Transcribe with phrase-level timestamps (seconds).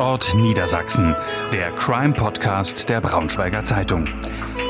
[0.00, 1.14] Tatort Niedersachsen,
[1.52, 4.08] der Crime-Podcast der Braunschweiger Zeitung.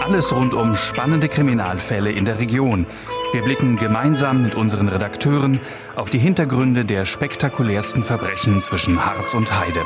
[0.02, 2.84] Alles rund um spannende Kriminalfälle in der Region.
[3.32, 5.60] Wir blicken gemeinsam mit unseren Redakteuren
[5.94, 9.82] auf die Hintergründe der spektakulärsten Verbrechen zwischen Harz und Heide.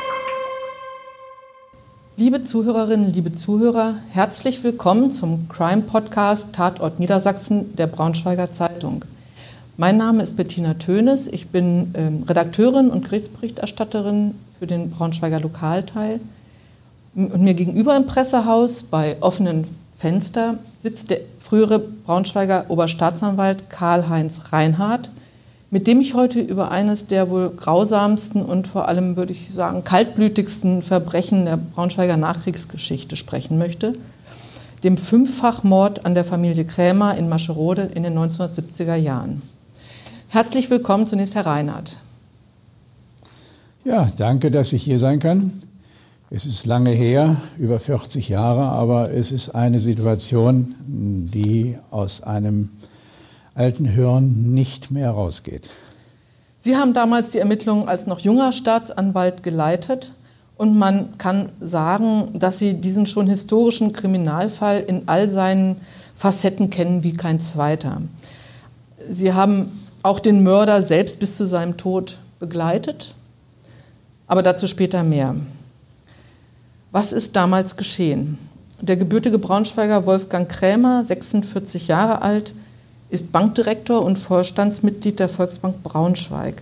[2.17, 9.05] Liebe Zuhörerinnen, liebe Zuhörer, herzlich willkommen zum Crime-Podcast Tatort Niedersachsen der Braunschweiger Zeitung.
[9.77, 11.27] Mein Name ist Bettina Tönes.
[11.27, 16.19] Ich bin ähm, Redakteurin und Gerichtsberichterstatterin für den Braunschweiger Lokalteil.
[17.15, 25.11] Und mir gegenüber im Pressehaus bei offenen Fenster sitzt der frühere Braunschweiger Oberstaatsanwalt Karl-Heinz Reinhardt,
[25.71, 29.83] mit dem ich heute über eines der wohl grausamsten und vor allem, würde ich sagen,
[29.83, 33.93] kaltblütigsten Verbrechen der Braunschweiger Nachkriegsgeschichte sprechen möchte,
[34.83, 39.41] dem Fünffachmord an der Familie Krämer in Mascherode in den 1970er Jahren.
[40.27, 41.97] Herzlich willkommen zunächst, Herr Reinhardt.
[43.85, 45.61] Ja, danke, dass ich hier sein kann.
[46.31, 52.71] Es ist lange her, über 40 Jahre, aber es ist eine Situation, die aus einem
[53.53, 55.69] alten Hirn nicht mehr rausgeht.
[56.57, 60.13] Sie haben damals die Ermittlungen als noch junger Staatsanwalt geleitet
[60.57, 65.75] und man kann sagen, dass Sie diesen schon historischen Kriminalfall in all seinen
[66.15, 68.01] Facetten kennen wie kein zweiter.
[69.11, 73.13] Sie haben auch den Mörder selbst bis zu seinem Tod begleitet.
[74.27, 75.35] Aber dazu später mehr.
[76.91, 78.37] Was ist damals geschehen?
[78.81, 82.53] Der gebürtige Braunschweiger Wolfgang Krämer, 46 Jahre alt,
[83.09, 86.61] ist Bankdirektor und Vorstandsmitglied der Volksbank Braunschweig.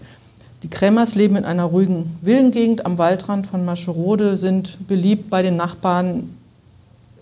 [0.61, 5.55] Die Krämers leben in einer ruhigen Villengegend am Waldrand von Mascherode, sind beliebt bei den
[5.55, 6.29] Nachbarn,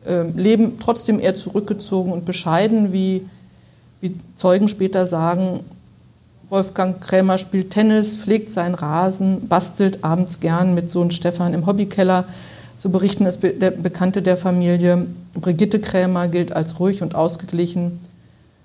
[0.05, 3.27] äh, leben trotzdem eher zurückgezogen und bescheiden, wie,
[3.99, 5.61] wie Zeugen später sagen,
[6.51, 12.25] Wolfgang Krämer spielt Tennis, pflegt seinen Rasen, bastelt abends gern mit Sohn Stefan im Hobbykeller.
[12.75, 15.07] So berichten es der Bekannte der Familie.
[15.33, 18.01] Brigitte Krämer gilt als ruhig und ausgeglichen.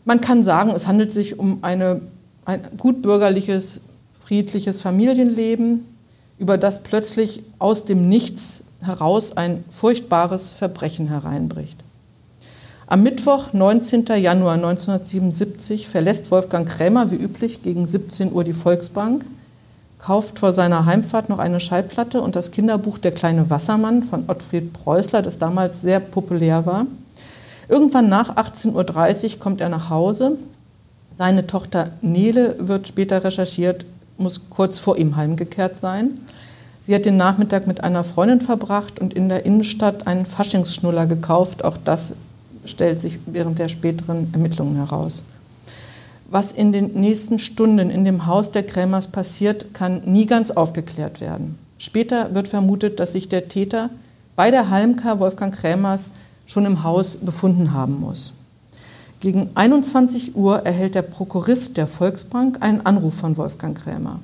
[0.05, 2.01] Man kann sagen, es handelt sich um eine,
[2.45, 3.83] ein gutbürgerliches,
[4.21, 5.87] friedliches Familienleben,
[6.39, 11.86] über das plötzlich aus dem Nichts heraus ein furchtbares Verbrechen hereinbricht.
[12.89, 14.05] Am Mittwoch, 19.
[14.17, 19.25] Januar 1977, verlässt Wolfgang Krämer wie üblich gegen 17 Uhr die Volksbank,
[19.99, 24.73] kauft vor seiner Heimfahrt noch eine Schallplatte und das Kinderbuch Der kleine Wassermann von Ottfried
[24.73, 26.87] Preußler, das damals sehr populär war.
[27.69, 30.39] Irgendwann nach 18.30 Uhr kommt er nach Hause.
[31.19, 33.85] Seine Tochter Nele wird später recherchiert,
[34.17, 36.21] muss kurz vor ihm heimgekehrt sein.
[36.83, 41.65] Sie hat den Nachmittag mit einer Freundin verbracht und in der Innenstadt einen Faschingsschnuller gekauft.
[41.65, 42.13] Auch das
[42.69, 45.23] stellt sich während der späteren Ermittlungen heraus.
[46.29, 51.21] Was in den nächsten Stunden in dem Haus der Krämers passiert, kann nie ganz aufgeklärt
[51.21, 51.59] werden.
[51.79, 53.91] Später wird vermutet, dass sich der Täter
[54.35, 56.11] bei der Halmkar Wolfgang Krämers
[56.47, 58.33] schon im Haus befunden haben muss.
[59.21, 64.21] Gegen 21 Uhr erhält der Prokurist der Volksbank einen Anruf von Wolfgang Krämer.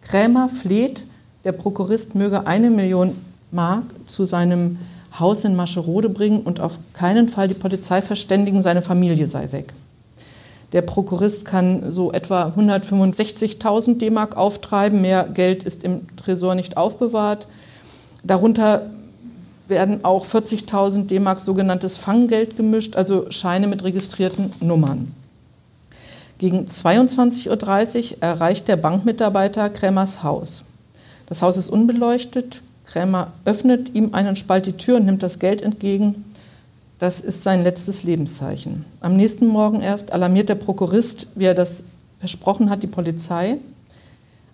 [0.00, 1.04] Krämer fleht,
[1.44, 3.12] der Prokurist möge eine Million
[3.50, 4.78] Mark zu seinem
[5.18, 9.72] Haus in Mascherode bringen und auf keinen Fall die Polizei verständigen, seine Familie sei weg.
[10.72, 15.00] Der Prokurist kann so etwa 165.000 D-Mark auftreiben.
[15.00, 17.48] Mehr Geld ist im Tresor nicht aufbewahrt.
[18.22, 18.90] Darunter
[19.66, 25.12] werden auch 40.000 D-Mark sogenanntes Fanggeld gemischt, also Scheine mit registrierten Nummern.
[26.38, 27.48] Gegen 22.30
[28.16, 30.64] Uhr erreicht der Bankmitarbeiter Krämers Haus.
[31.26, 35.62] Das Haus ist unbeleuchtet, Krämer öffnet ihm einen Spalt die Tür und nimmt das Geld
[35.62, 36.24] entgegen.
[36.98, 38.84] Das ist sein letztes Lebenszeichen.
[39.00, 41.84] Am nächsten Morgen erst alarmiert der Prokurist, wie er das
[42.18, 43.58] versprochen hat, die Polizei.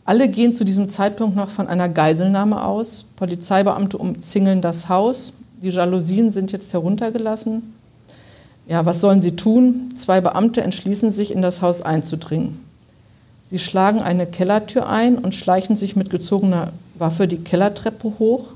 [0.04, 3.06] Alle gehen zu diesem Zeitpunkt noch von einer Geiselnahme aus.
[3.16, 5.32] Polizeibeamte umzingeln das Haus.
[5.62, 7.75] Die Jalousien sind jetzt heruntergelassen.
[8.69, 9.88] Ja, was sollen sie tun?
[9.96, 12.60] Zwei Beamte entschließen sich, in das Haus einzudringen.
[13.46, 18.48] Sie schlagen eine Kellertür ein und schleichen sich mit gezogener Waffe die Kellertreppe hoch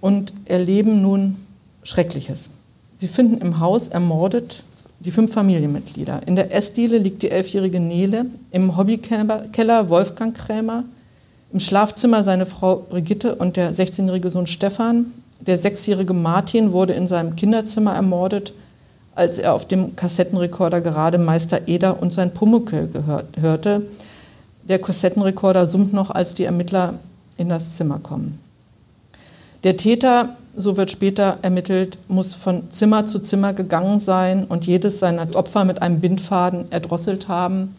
[0.00, 1.36] und erleben nun
[1.82, 2.50] Schreckliches.
[2.94, 4.62] Sie finden im Haus ermordet
[5.00, 6.22] die fünf Familienmitglieder.
[6.26, 10.84] In der Essdiele liegt die elfjährige Nele, im Hobbykeller Wolfgang Krämer,
[11.52, 15.12] im Schlafzimmer seine Frau Brigitte und der 16-jährige Sohn Stefan.
[15.40, 18.52] Der sechsjährige Martin wurde in seinem Kinderzimmer ermordet,
[19.14, 22.88] als er auf dem Kassettenrekorder gerade Meister Eder und sein Pumuckel
[23.40, 23.82] hörte.
[24.68, 26.94] Der Kassettenrekorder summt noch, als die Ermittler
[27.36, 28.40] in das Zimmer kommen.
[29.62, 34.98] Der Täter, so wird später ermittelt, muss von Zimmer zu Zimmer gegangen sein und jedes
[34.98, 37.74] seiner Opfer mit einem Bindfaden erdrosselt haben.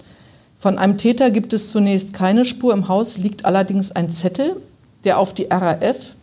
[0.60, 2.74] Von einem Täter gibt es zunächst keine Spur.
[2.74, 4.56] Im Haus liegt allerdings ein Zettel,
[5.04, 6.14] der auf die RAF,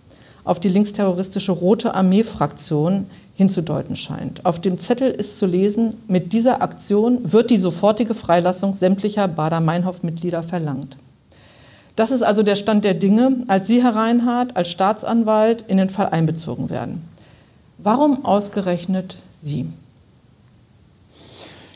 [0.45, 4.47] auf die linksterroristische Rote Armee-Fraktion hinzudeuten scheint.
[4.47, 10.43] Auf dem Zettel ist zu lesen, mit dieser Aktion wird die sofortige Freilassung sämtlicher Bader-Meinhof-Mitglieder
[10.43, 10.97] verlangt.
[11.97, 15.91] Das ist also der Stand der Dinge, als Sie, Herr Reinhardt, als Staatsanwalt in den
[15.91, 17.03] Fall einbezogen werden.
[17.79, 19.67] Warum ausgerechnet Sie?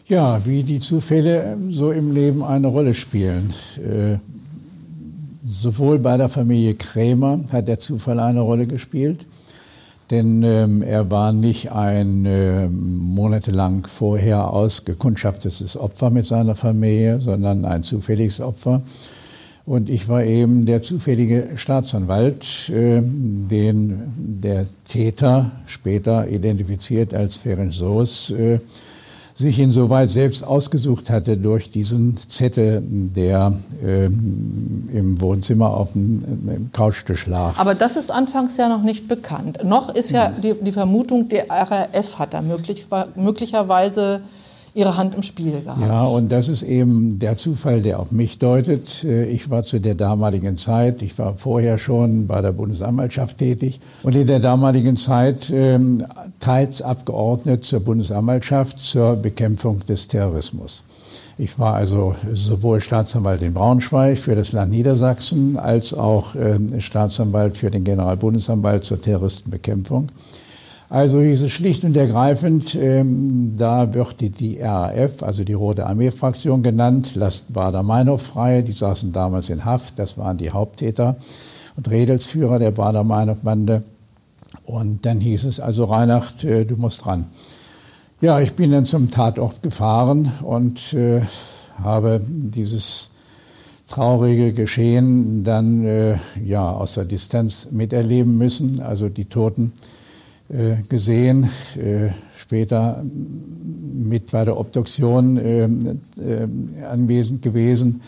[0.07, 3.53] Ja, wie die Zufälle so im Leben eine Rolle spielen.
[3.77, 4.17] Äh,
[5.45, 9.27] sowohl bei der Familie Krämer hat der Zufall eine Rolle gespielt,
[10.11, 17.65] denn ähm, er war nicht ein äh, monatelang vorher ausgekundschaftetes Opfer mit seiner Familie, sondern
[17.65, 18.83] ein zufälliges Opfer.
[19.67, 27.75] Und ich war eben der zufällige Staatsanwalt, äh, den der Täter, später identifiziert als Ferenc
[27.75, 28.61] Soos, äh,
[29.39, 33.53] sich insoweit selbst ausgesucht hatte durch diesen Zettel, der
[33.85, 37.57] äh, im Wohnzimmer auf dem, im Couchtisch lag.
[37.57, 39.61] Aber das ist anfangs ja noch nicht bekannt.
[39.63, 44.23] Noch ist ja die, die Vermutung, der RAF hat da möglich, möglicherweise
[44.75, 45.81] ihre Hand im Spiel gehabt.
[45.81, 49.05] Ja, und das ist eben der Zufall, der auf mich deutet.
[49.05, 53.81] Äh, ich war zu der damaligen Zeit, ich war vorher schon bei der Bundesanwaltschaft tätig
[54.03, 56.05] und in der damaligen Zeit ähm,
[56.41, 60.83] teils abgeordnet zur Bundesanwaltschaft zur Bekämpfung des Terrorismus.
[61.41, 67.57] Ich war also sowohl Staatsanwalt in Braunschweig für das Land Niedersachsen als auch äh, Staatsanwalt
[67.57, 70.09] für den Generalbundesanwalt zur Terroristenbekämpfung.
[70.91, 75.87] Also hieß es schlicht und ergreifend, ähm, da wird die, die RAF, also die Rote
[75.87, 81.17] Armee-Fraktion genannt, lasst Bader-Meinhof frei, die saßen damals in Haft, das waren die Haupttäter
[81.77, 83.85] und Redelsführer der Bader-Meinhof-Bande.
[84.65, 87.27] Und dann hieß es also, Reinhard, äh, du musst ran.
[88.23, 91.21] Ja, ich bin dann zum Tatort gefahren und äh,
[91.83, 93.11] habe dieses
[93.89, 98.81] traurige Geschehen dann äh, ja aus der Distanz miterleben müssen.
[98.81, 99.73] Also die Toten
[100.89, 105.69] gesehen, äh, später mit bei der Obduktion äh,
[106.91, 108.01] anwesend gewesen.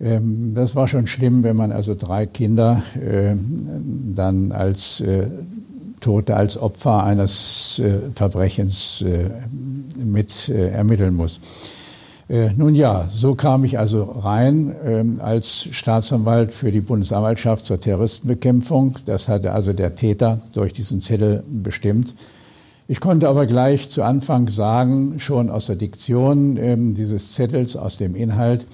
[0.00, 2.82] Ähm, das war schon schlimm, wenn man also drei Kinder
[4.14, 5.02] dann als
[6.00, 7.82] Tote, als Opfer eines
[8.14, 9.04] Verbrechens
[9.98, 11.40] mit ermitteln muss.
[12.28, 17.80] Äh, nun ja, so kam ich also rein äh, als Staatsanwalt für die Bundesanwaltschaft zur
[17.80, 18.96] Terroristenbekämpfung.
[19.06, 22.14] Das hatte also der Täter durch diesen Zettel bestimmt.
[22.86, 27.96] Ich konnte aber gleich zu Anfang sagen, schon aus der Diktion äh, dieses Zettels, aus
[27.96, 28.66] dem Inhalt,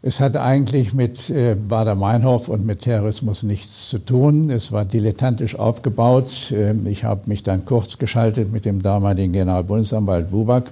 [0.00, 4.48] es hatte eigentlich mit äh, Bader-Meinhof und mit Terrorismus nichts zu tun.
[4.48, 6.52] Es war dilettantisch aufgebaut.
[6.56, 10.66] Ähm, ich habe mich dann kurz geschaltet mit dem damaligen Generalbundesanwalt Buback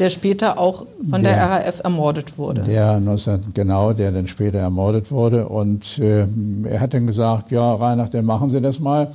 [0.00, 2.62] der später auch von der, der RAF ermordet wurde.
[2.62, 5.46] Der 19, genau, der dann später ermordet wurde.
[5.46, 6.26] Und äh,
[6.64, 9.12] er hat dann gesagt, ja, Reinhard, dann machen Sie das mal.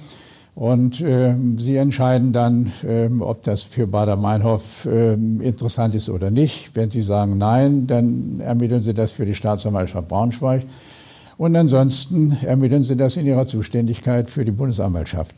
[0.54, 6.76] Und äh, Sie entscheiden dann, äh, ob das für Bader-Meinhof äh, interessant ist oder nicht.
[6.76, 10.64] Wenn Sie sagen Nein, dann ermitteln Sie das für die Staatsanwaltschaft Braunschweig.
[11.38, 15.36] Und ansonsten ermitteln Sie das in Ihrer Zuständigkeit für die Bundesanwaltschaft.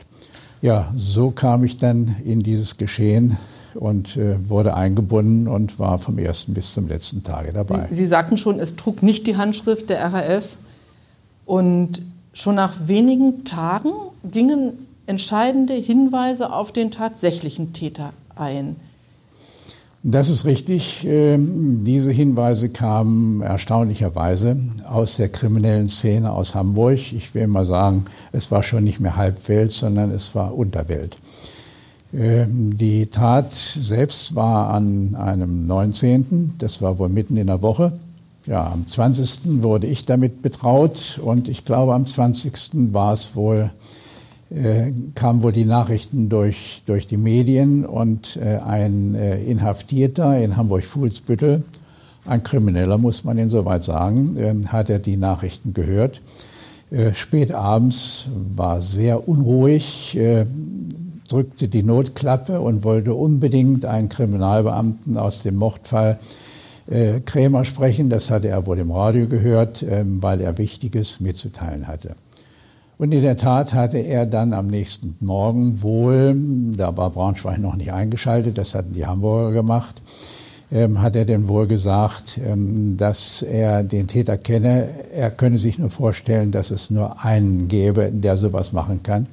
[0.60, 3.38] Ja, so kam ich dann in dieses Geschehen
[3.74, 7.86] und äh, wurde eingebunden und war vom ersten bis zum letzten Tage dabei.
[7.90, 10.56] Sie, Sie sagten schon, es trug nicht die Handschrift der RAF
[11.46, 12.02] und
[12.32, 13.90] schon nach wenigen Tagen
[14.24, 14.72] gingen
[15.06, 18.76] entscheidende Hinweise auf den tatsächlichen Täter ein.
[20.04, 21.04] Das ist richtig.
[21.08, 24.56] Ähm, diese Hinweise kamen erstaunlicherweise
[24.88, 27.12] aus der kriminellen Szene aus Hamburg.
[27.12, 31.16] Ich will mal sagen, es war schon nicht mehr Halbwelt, sondern es war Unterwelt.
[32.12, 37.92] Ähm, die Tat selbst war an einem 19., das war wohl mitten in der Woche.
[38.46, 39.62] Ja, am 20.
[39.62, 42.94] wurde ich damit betraut und ich glaube, am 20.
[42.94, 43.70] war es wohl,
[44.50, 50.56] äh, kamen wohl die Nachrichten durch, durch die Medien und äh, ein äh, Inhaftierter in
[50.56, 51.62] Hamburg-Fuhlsbüttel,
[52.24, 56.22] ein Krimineller muss man insoweit sagen, äh, hat er die Nachrichten gehört.
[56.90, 60.16] Äh, spät abends war sehr unruhig.
[61.28, 66.18] Drückte die Notklappe und wollte unbedingt einen Kriminalbeamten aus dem Mordfall
[66.90, 68.08] äh, Krämer sprechen.
[68.10, 72.16] Das hatte er wohl im Radio gehört, äh, weil er Wichtiges mitzuteilen hatte.
[72.98, 76.36] Und in der Tat hatte er dann am nächsten Morgen wohl,
[76.76, 80.02] da war Braunschweig noch nicht eingeschaltet, das hatten die Hamburger gemacht,
[80.72, 84.88] ähm, hat er denn wohl gesagt, ähm, dass er den Täter kenne.
[85.14, 89.28] Er könne sich nur vorstellen, dass es nur einen gäbe, der sowas machen kann.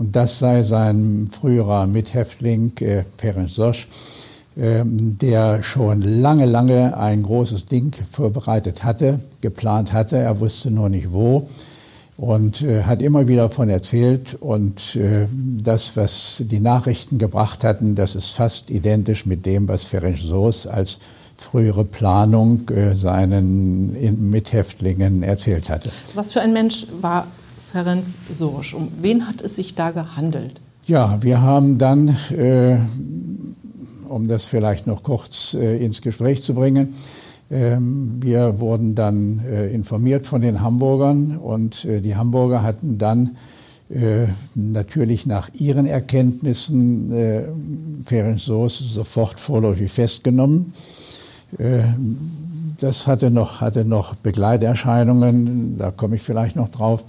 [0.00, 3.86] Und das sei sein früherer Mithäftling, äh, Ferenc Sosch,
[4.56, 10.16] äh, der schon lange, lange ein großes Ding vorbereitet hatte, geplant hatte.
[10.16, 11.48] Er wusste nur nicht wo.
[12.16, 14.38] und äh, hat immer wieder davon erzählt.
[14.40, 19.84] Und äh, das, was die Nachrichten gebracht hatten, das ist fast identisch mit dem, was
[19.84, 20.98] Ferenc Soos als
[21.36, 25.90] frühere Planung äh, seinen Mithäftlingen erzählt hatte.
[26.14, 27.26] Was für ein Mensch war
[27.72, 28.04] Ferenc
[28.36, 28.74] Soos?
[28.74, 30.60] Um wen hat es sich da gehandelt?
[30.86, 32.78] Ja, wir haben dann, äh,
[34.08, 36.94] um das vielleicht noch kurz äh, ins Gespräch zu bringen,
[37.50, 43.36] ähm, wir wurden dann äh, informiert von den Hamburgern und äh, die Hamburger hatten dann
[43.88, 47.10] äh, natürlich nach ihren Erkenntnissen
[48.04, 50.72] Ferenc Soos sofort vorläufig festgenommen.
[52.78, 57.04] Das hatte noch, hatte noch Begleiterscheinungen, da komme ich vielleicht noch drauf.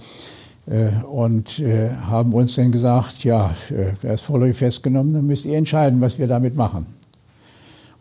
[0.64, 1.60] Und
[2.06, 3.50] haben uns dann gesagt, ja,
[4.02, 6.86] er ist vorläufig festgenommen, dann müsst ihr entscheiden, was wir damit machen.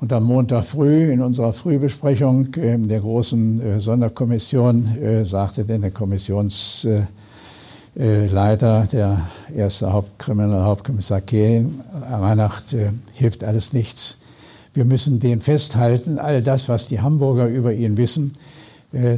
[0.02, 5.82] Und am Montag früh in unserer Frühbesprechung in der großen äh, Sonderkommission äh, sagte denn
[5.82, 7.08] der Kommissionsleiter,
[8.92, 9.22] der
[9.56, 12.76] erste Hauptkriminalhauptkommissar Kehlen, Reinhardt,
[13.14, 14.18] hilft alles nichts.
[14.74, 18.34] Wir müssen den festhalten, all das, was die Hamburger über ihn wissen,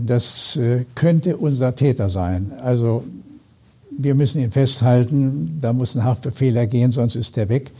[0.05, 0.59] das
[0.95, 2.51] könnte unser Täter sein.
[2.61, 3.03] Also
[3.97, 7.71] wir müssen ihn festhalten, da muss ein Haftbefehl ergehen, sonst ist er weg.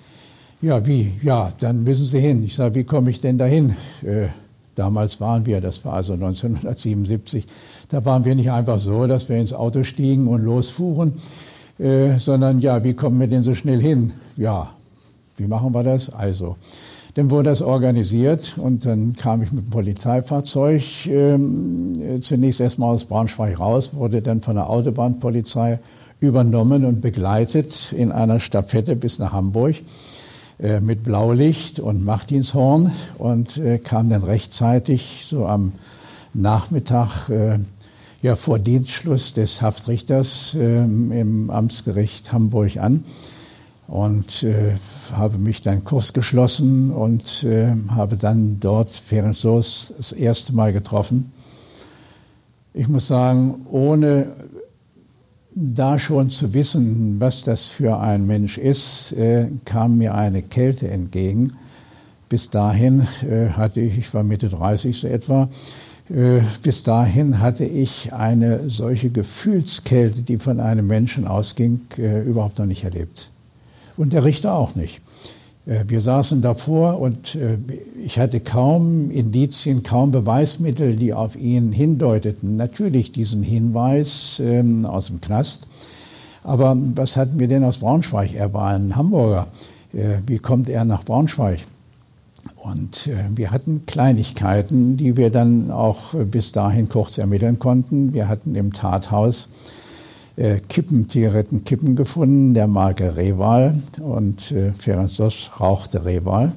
[0.62, 1.12] Ja, wie?
[1.22, 2.43] Ja, dann müssen Sie hin.
[2.43, 3.75] Ich sage, wie komme ich denn dahin?
[4.01, 4.27] Äh,
[4.75, 7.46] damals waren wir, das war also 1977,
[7.89, 11.13] da waren wir nicht einfach so, dass wir ins Auto stiegen und losfuhren,
[11.79, 14.13] äh, sondern ja, wie kommen wir denn so schnell hin?
[14.38, 14.70] Ja,
[15.38, 16.10] wie machen wir das?
[16.10, 16.55] Also,
[17.15, 21.38] dann wurde das organisiert und dann kam ich mit dem Polizeifahrzeug äh,
[22.22, 25.79] zunächst erstmal aus Braunschweig raus, wurde dann von der Autobahnpolizei
[26.23, 29.75] übernommen und begleitet in einer Stafette bis nach Hamburg.
[30.59, 35.73] Äh, mit Blaulicht und Martinshorn und äh, kam dann rechtzeitig so am
[36.33, 37.59] Nachmittag äh,
[38.21, 43.03] ja, vor Dienstschluss des Haftrichters ähm, im Amtsgericht Hamburg an
[43.87, 44.75] und äh,
[45.13, 50.71] habe mich dann kurz geschlossen und äh, habe dann dort Ferenc Soos das erste Mal
[50.71, 51.33] getroffen.
[52.75, 54.27] Ich muss sagen, ohne
[55.55, 60.89] da schon zu wissen, was das für ein Mensch ist, äh, kam mir eine Kälte
[60.89, 61.53] entgegen.
[62.29, 65.50] Bis dahin äh, hatte ich, ich war Mitte 30 so etwa,
[66.10, 72.60] äh, bis dahin hatte ich eine solche Gefühlskälte, die von einem Menschen ausging, äh, überhaupt
[72.60, 73.29] noch nicht erlebt.
[73.95, 75.01] Und der Richter auch nicht.
[75.65, 77.58] Äh, wir saßen davor und äh,
[78.03, 82.55] ich hatte kaum Indizien, kaum Beweismittel, die auf ihn hindeuteten.
[82.55, 85.67] Natürlich diesen Hinweis ähm, aus dem Knast.
[86.43, 88.34] Aber was hatten wir denn aus Braunschweig?
[88.36, 89.48] Er war ein Hamburger.
[89.93, 91.60] Äh, wie kommt er nach Braunschweig?
[92.58, 98.13] Und wir hatten Kleinigkeiten, die wir dann auch bis dahin kurz ermitteln konnten.
[98.13, 99.50] Wir hatten im Tathaus
[100.35, 103.75] äh, Kippen, Zigarettenkippen gefunden, der Marke Reval.
[104.01, 106.51] Und äh, Ferenc Sosch rauchte Reval.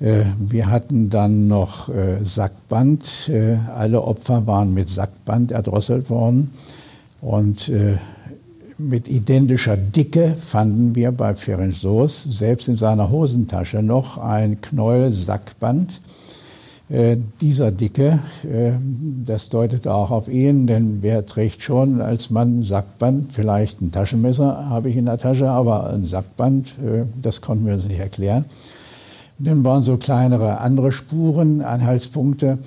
[0.00, 3.28] Äh, wir hatten dann noch äh, Sackband.
[3.28, 6.50] Äh, alle Opfer waren mit Sackband erdrosselt worden.
[7.20, 7.96] Und äh,
[8.78, 15.12] mit identischer Dicke fanden wir bei Ferenc Soos selbst in seiner Hosentasche noch ein Knäuel
[15.12, 16.00] Sackband
[17.40, 18.72] dieser Dicke, äh,
[19.24, 24.68] das deutet auch auf ihn, denn wer trägt schon als Mann Sackband, vielleicht ein Taschenmesser
[24.68, 28.44] habe ich in der Tasche, aber ein Sackband, äh, das konnten wir uns nicht erklären.
[29.38, 32.58] Dann waren so kleinere andere Spuren, Anhaltspunkte,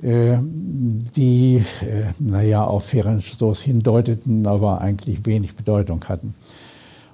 [0.00, 1.64] die,
[2.20, 6.34] naja, auf Ferencstoß hindeuteten, aber eigentlich wenig Bedeutung hatten.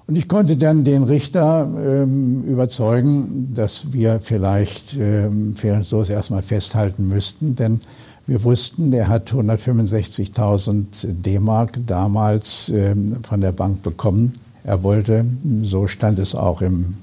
[0.07, 7.07] Und ich konnte dann den Richter ähm, überzeugen, dass wir vielleicht ähm, Ferenc erstmal festhalten
[7.07, 7.81] müssten, denn
[8.27, 14.33] wir wussten, er hat 165.000 D-Mark damals ähm, von der Bank bekommen.
[14.63, 15.25] Er wollte,
[15.61, 16.97] so stand es auch im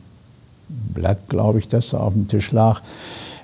[0.68, 2.82] Blatt, glaube ich, das auf dem Tisch lag,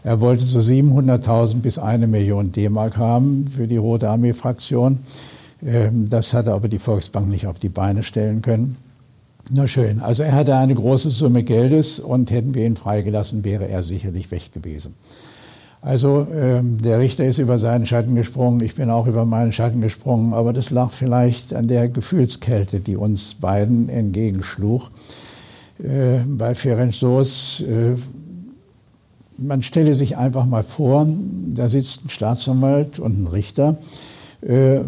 [0.04, 5.00] er wollte so 700.000 bis eine Million D-Mark haben für die Rote Armee-Fraktion.
[5.64, 8.76] Ähm, das hatte aber die Volksbank nicht auf die Beine stellen können.
[9.50, 10.00] Na schön.
[10.00, 14.30] Also er hatte eine große Summe Geldes und hätten wir ihn freigelassen, wäre er sicherlich
[14.30, 14.94] weg gewesen.
[15.80, 19.80] Also ähm, der Richter ist über seinen Schatten gesprungen, ich bin auch über meinen Schatten
[19.80, 24.90] gesprungen, aber das lag vielleicht an der Gefühlskälte, die uns beiden entgegenschlug.
[25.82, 27.94] Äh, bei Ferenc Soos, äh,
[29.38, 31.06] man stelle sich einfach mal vor,
[31.54, 33.78] da sitzt ein Staatsanwalt und ein Richter
[34.40, 34.80] äh,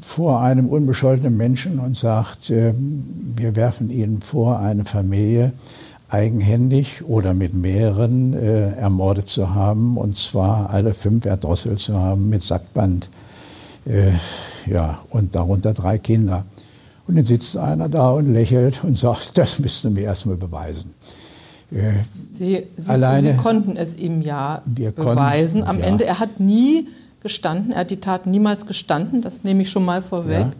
[0.00, 5.52] vor einem unbescholtenen Menschen und sagt, äh, wir werfen Ihnen vor, eine Familie
[6.08, 12.28] eigenhändig oder mit mehreren äh, ermordet zu haben, und zwar alle fünf erdrosselt zu haben
[12.28, 13.08] mit Sackband.
[13.86, 14.12] Äh,
[14.66, 16.44] ja, und darunter drei Kinder.
[17.06, 20.94] Und dann sitzt einer da und lächelt und sagt, das müssten wir erstmal beweisen.
[21.70, 21.92] Äh,
[22.32, 25.60] Sie, Sie, alleine, Sie konnten es ihm ja beweisen.
[25.60, 25.86] Konnten, Am ja.
[25.86, 26.88] Ende, er hat nie
[27.26, 30.46] gestanden, er hat die Tat niemals gestanden, das nehme ich schon mal vorweg.
[30.46, 30.50] Ja.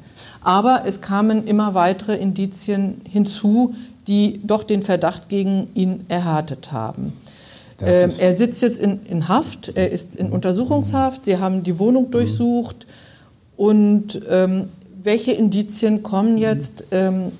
[0.42, 3.74] Aber es kamen immer weitere Indizien hinzu,
[4.08, 7.12] die doch den Verdacht gegen ihn erhärtet haben.
[7.80, 12.10] Ähm, er sitzt jetzt in, in, Haft, er ist in Untersuchungshaft, Sie haben die Wohnung
[12.10, 12.86] durchsucht.
[13.56, 14.68] Und ähm,
[15.02, 17.32] welche Indizien kommen jetzt ähm,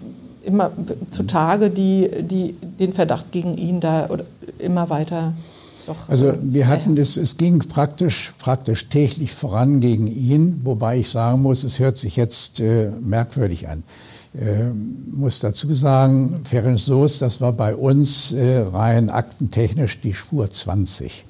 [0.44, 0.70] immer
[1.10, 4.24] zutage, die, die den Verdacht gegen ihn da oder
[4.58, 5.32] immer weiter
[5.86, 11.08] doch, also wir hatten das, es ging praktisch, praktisch täglich voran gegen ihn, wobei ich
[11.08, 13.82] sagen muss, es hört sich jetzt äh, merkwürdig an.
[14.38, 14.66] Äh,
[15.14, 21.24] muss dazu sagen, Ferenc Soos, das war bei uns äh, rein aktentechnisch die Spur 20.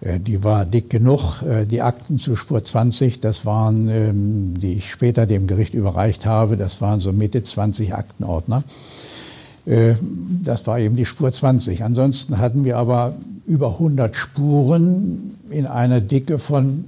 [0.00, 1.42] Äh, die war dick genug.
[1.42, 6.26] Äh, die Akten zu Spur 20, das waren, ähm, die ich später dem Gericht überreicht
[6.26, 8.62] habe, das waren so Mitte 20 Aktenordner.
[9.66, 9.94] Äh,
[10.42, 11.84] das war eben die Spur 20.
[11.84, 13.14] Ansonsten hatten wir aber
[13.46, 16.84] über 100 Spuren in einer Dicke von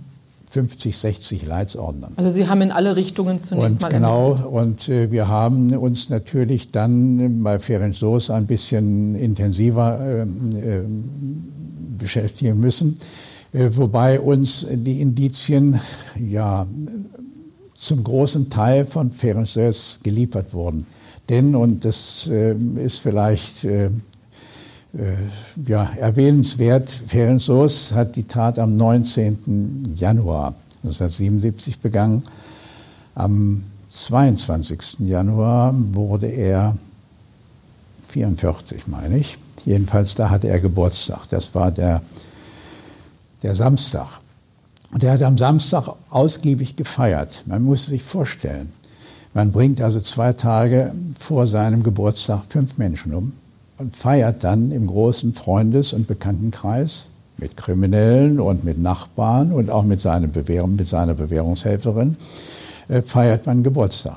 [0.46, 2.12] 50, 60 Leitsordnern.
[2.16, 4.48] Also Sie haben in alle Richtungen zunächst und mal Genau, ermittelt.
[4.52, 10.82] und äh, wir haben uns natürlich dann bei Ferenc Soos ein bisschen intensiver äh, äh,
[11.98, 12.98] beschäftigen müssen,
[13.54, 15.80] äh, wobei uns die Indizien
[16.18, 16.66] ja
[17.74, 20.86] zum großen Teil von Ferenc Soos geliefert wurden.
[21.32, 23.90] Denn, und das äh, ist vielleicht äh, äh,
[25.66, 27.40] ja, erwähnenswert, Ferenc
[27.94, 29.94] hat die Tat am 19.
[29.96, 32.22] Januar 1977 begangen.
[33.14, 34.98] Am 22.
[34.98, 36.76] Januar wurde er
[38.08, 39.38] 44, meine ich.
[39.64, 41.30] Jedenfalls, da hatte er Geburtstag.
[41.30, 42.02] Das war der,
[43.42, 44.20] der Samstag.
[44.92, 47.44] Und er hat am Samstag ausgiebig gefeiert.
[47.46, 48.70] Man muss sich vorstellen,
[49.34, 53.32] man bringt also zwei Tage vor seinem Geburtstag fünf Menschen um
[53.78, 59.84] und feiert dann im großen Freundes- und Bekanntenkreis mit Kriminellen und mit Nachbarn und auch
[59.84, 62.16] mit seiner, Bewährung, mit seiner Bewährungshelferin,
[62.88, 64.16] äh, feiert man Geburtstag.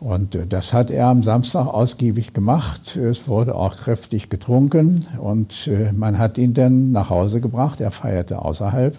[0.00, 2.96] Und äh, das hat er am Samstag ausgiebig gemacht.
[2.96, 7.80] Es wurde auch kräftig getrunken und äh, man hat ihn dann nach Hause gebracht.
[7.80, 8.96] Er feierte außerhalb.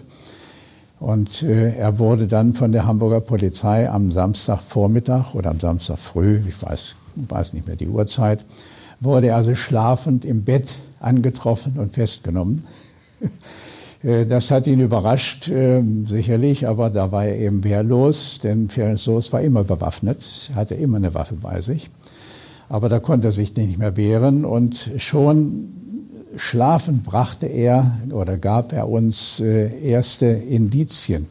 [1.02, 6.40] Und äh, er wurde dann von der Hamburger Polizei am Samstagvormittag oder am Samstag früh,
[6.46, 8.44] ich weiß, weiß nicht mehr die Uhrzeit,
[9.00, 12.64] wurde also schlafend im Bett angetroffen und festgenommen.
[14.04, 18.98] Äh, das hat ihn überrascht, ähm, sicherlich, aber da war er eben wehrlos, denn Ferenc
[18.98, 21.88] Soos war immer bewaffnet, hatte immer eine Waffe bei sich.
[22.68, 25.81] Aber da konnte er sich nicht mehr wehren und schon
[26.36, 31.28] schlafend brachte er oder gab er uns äh, erste Indizien.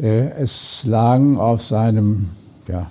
[0.00, 2.30] Äh, es lagen auf seinem
[2.68, 2.90] ja,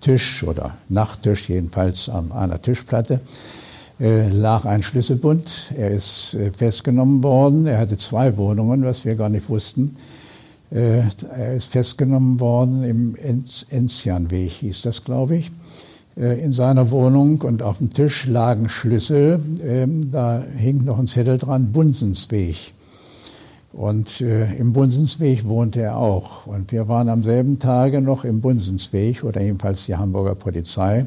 [0.00, 3.20] Tisch oder Nachttisch, jedenfalls an einer Tischplatte,
[4.00, 5.72] äh, lag ein Schlüsselbund.
[5.76, 7.66] Er ist festgenommen worden.
[7.66, 9.96] Er hatte zwei Wohnungen, was wir gar nicht wussten.
[10.70, 13.16] Er ist festgenommen worden im
[13.70, 15.50] Enzianweg, hieß das, glaube ich,
[16.18, 17.42] in seiner Wohnung.
[17.42, 19.40] Und auf dem Tisch lagen Schlüssel.
[19.64, 22.74] Ähm, da hing noch ein Zettel dran, Bunsensweg.
[23.72, 26.46] Und äh, im Bunsensweg wohnte er auch.
[26.46, 31.06] Und wir waren am selben Tage noch im Bunsensweg oder jedenfalls die Hamburger Polizei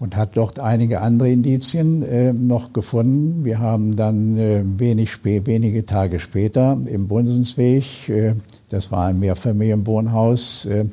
[0.00, 3.44] und hat dort einige andere Indizien äh, noch gefunden.
[3.44, 8.34] Wir haben dann äh, wenig wenige Tage später im Bunsensweg, äh,
[8.68, 10.86] das war ein Mehrfamilienwohnhaus, äh,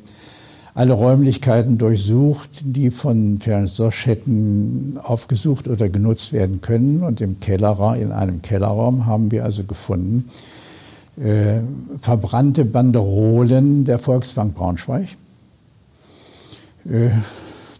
[0.73, 7.03] alle Räumlichkeiten durchsucht, die von Ferenc Sosch hätten aufgesucht oder genutzt werden können.
[7.03, 10.29] Und im Kellerraum, in einem Kellerraum haben wir also gefunden,
[11.21, 11.59] äh,
[11.99, 15.09] verbrannte Banderolen der Volksbank Braunschweig.
[16.89, 17.09] Äh,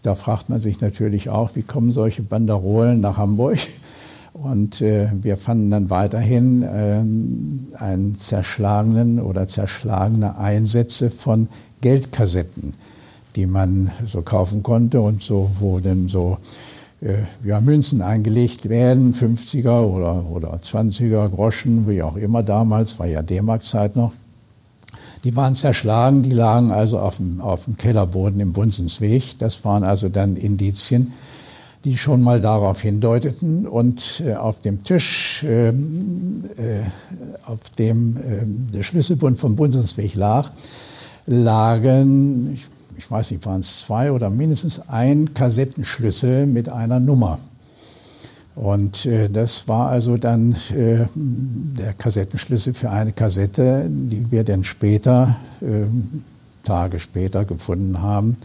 [0.02, 3.58] da fragt man sich natürlich auch, wie kommen solche Banderolen nach Hamburg?
[4.34, 11.48] Und äh, wir fanden dann weiterhin äh, einen zerschlagenen oder zerschlagene Einsätze von
[11.82, 12.72] Geldkassetten,
[13.36, 16.38] die man so kaufen konnte und so, wo dann so
[17.02, 23.06] äh, ja, Münzen eingelegt werden, 50er oder, oder 20er Groschen, wie auch immer damals, war
[23.06, 24.12] ja D-Mark-Zeit noch.
[25.24, 29.38] Die waren zerschlagen, die lagen also auf dem, auf dem Kellerboden im Bunsensweg.
[29.38, 31.12] Das waren also dann Indizien,
[31.84, 33.66] die schon mal darauf hindeuteten.
[33.66, 35.72] Und äh, auf dem Tisch, äh, äh,
[37.46, 38.20] auf dem äh,
[38.74, 40.50] der Schlüsselbund vom Bunsensweg lag,
[41.26, 47.38] lagen, ich ich weiß nicht, waren es zwei oder mindestens ein Kassettenschlüssel mit einer Nummer.
[48.54, 54.62] Und äh, das war also dann äh, der Kassettenschlüssel für eine Kassette, die wir dann
[54.62, 55.86] später äh,
[56.62, 58.36] Tage später gefunden haben,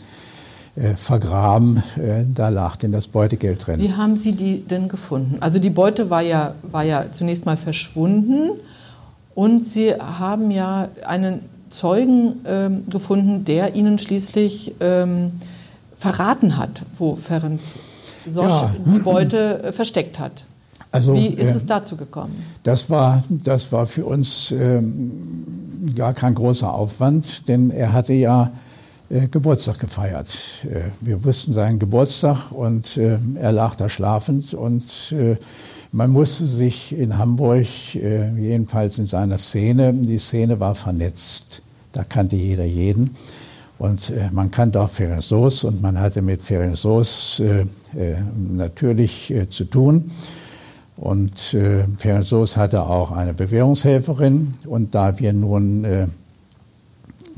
[0.75, 1.83] äh, vergraben.
[1.97, 3.81] Äh, da lag denn das Beutegeld drin.
[3.81, 5.37] Wie haben Sie die denn gefunden?
[5.41, 8.51] Also die Beute war ja, war ja zunächst mal verschwunden
[9.35, 15.32] und Sie haben ja einen Zeugen ähm, gefunden, der Ihnen schließlich ähm,
[15.95, 17.60] verraten hat, wo Ferenc
[18.27, 18.75] Sosch ja.
[18.86, 20.45] die Beute äh, versteckt hat.
[20.91, 22.36] Also, Wie ist es dazu gekommen?
[22.63, 28.51] Das war, das war für uns ähm, gar kein großer Aufwand, denn er hatte ja
[29.10, 30.30] äh, Geburtstag gefeiert.
[30.63, 35.36] Äh, wir wussten seinen Geburtstag und äh, er lag da schlafend und äh,
[35.91, 41.62] man musste sich in Hamburg, äh, jedenfalls in seiner Szene, die Szene war vernetzt.
[41.91, 43.15] Da kannte jeder jeden.
[43.80, 47.41] Und äh, man kannte auch Ferenc Soos und man hatte mit Ferenc Soos
[48.36, 50.12] natürlich zu tun.
[50.97, 54.56] Und äh, Ferenc Soos hatte auch eine Bewährungshelferin.
[54.65, 56.08] Und da wir nun, äh,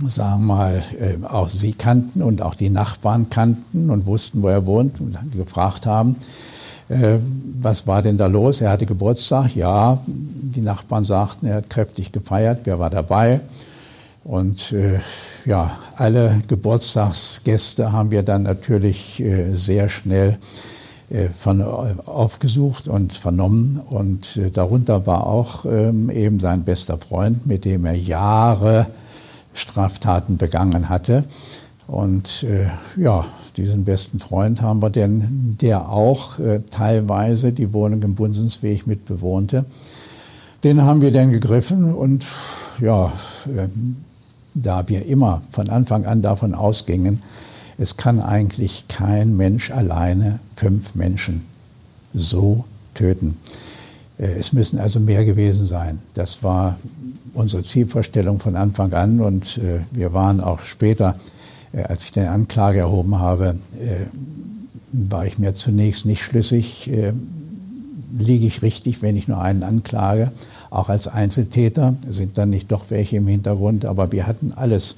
[0.06, 4.48] sagen wir mal, äh, auch sie kannten und auch die Nachbarn kannten und wussten, wo
[4.48, 6.59] er wohnt und gefragt haben, äh,
[6.89, 8.62] was war denn da los?
[8.62, 9.56] Er hatte Geburtstag.
[9.56, 12.62] Ja, die Nachbarn sagten, er hat kräftig gefeiert.
[12.63, 13.41] Wer war dabei?
[14.23, 14.99] Und äh,
[15.45, 20.38] ja, alle Geburtstagsgäste haben wir dann natürlich äh, sehr schnell
[21.10, 21.63] äh, von, äh,
[22.06, 23.80] aufgesucht und vernommen.
[23.80, 28.88] Und äh, darunter war auch ähm, eben sein bester Freund, mit dem er Jahre
[29.54, 31.23] Straftaten begangen hatte.
[31.89, 32.67] Und äh,
[33.02, 33.25] ja,
[33.58, 39.06] diesen besten Freund haben wir denn, der auch äh, teilweise die Wohnung im Bunsensweg mit
[39.06, 39.65] bewohnte.
[40.63, 42.28] Den haben wir dann gegriffen und
[42.80, 43.12] ja,
[43.47, 43.69] äh,
[44.54, 47.23] da wir immer von Anfang an davon ausgingen,
[47.80, 51.45] es kann eigentlich kein Mensch alleine fünf Menschen
[52.13, 53.38] so töten.
[54.19, 55.97] Äh, es müssen also mehr gewesen sein.
[56.13, 56.78] Das war
[57.34, 61.15] unsere Zielvorstellung von Anfang an und äh, wir waren auch später,
[61.73, 63.55] als ich den Anklage erhoben habe,
[64.91, 66.89] war ich mir zunächst nicht schlüssig,
[68.17, 70.32] liege ich richtig, wenn ich nur einen anklage.
[70.69, 74.95] Auch als Einzeltäter sind dann nicht doch welche im Hintergrund, aber wir hatten alles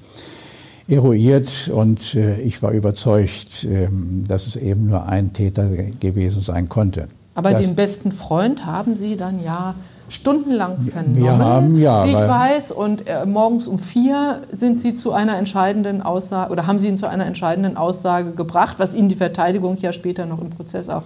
[0.87, 3.87] eruiert und äh, ich war überzeugt, äh,
[4.27, 7.07] dass es eben nur ein Täter gewesen sein konnte.
[7.33, 9.75] Aber das, den besten Freund haben Sie dann ja
[10.13, 11.15] stundenlang vernommen.
[11.15, 12.05] Wir haben, ja.
[12.05, 16.79] Ich weiß, und äh, morgens um vier sind Sie zu einer entscheidenden Aussage oder haben
[16.79, 20.49] Sie ihn zu einer entscheidenden Aussage gebracht, was Ihnen die Verteidigung ja später noch im
[20.49, 21.03] Prozess auch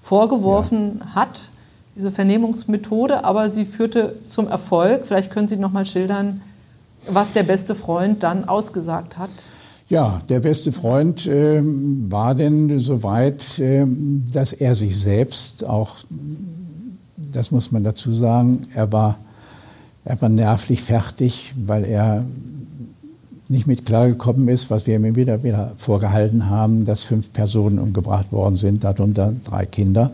[0.00, 1.14] vorgeworfen ja.
[1.16, 1.40] hat,
[1.96, 5.06] diese Vernehmungsmethode, aber sie führte zum Erfolg.
[5.06, 6.42] Vielleicht können Sie noch mal schildern,
[7.08, 9.30] was der beste Freund dann ausgesagt hat?
[9.88, 13.86] Ja, der beste Freund äh, war denn so weit, äh,
[14.32, 15.96] dass er sich selbst auch,
[17.36, 19.16] das muss man dazu sagen, er war,
[20.04, 22.24] er war nervlich fertig, weil er
[23.48, 28.32] nicht mit klargekommen ist, was wir ihm wieder, wieder vorgehalten haben, dass fünf Personen umgebracht
[28.32, 30.10] worden sind, darunter drei Kinder.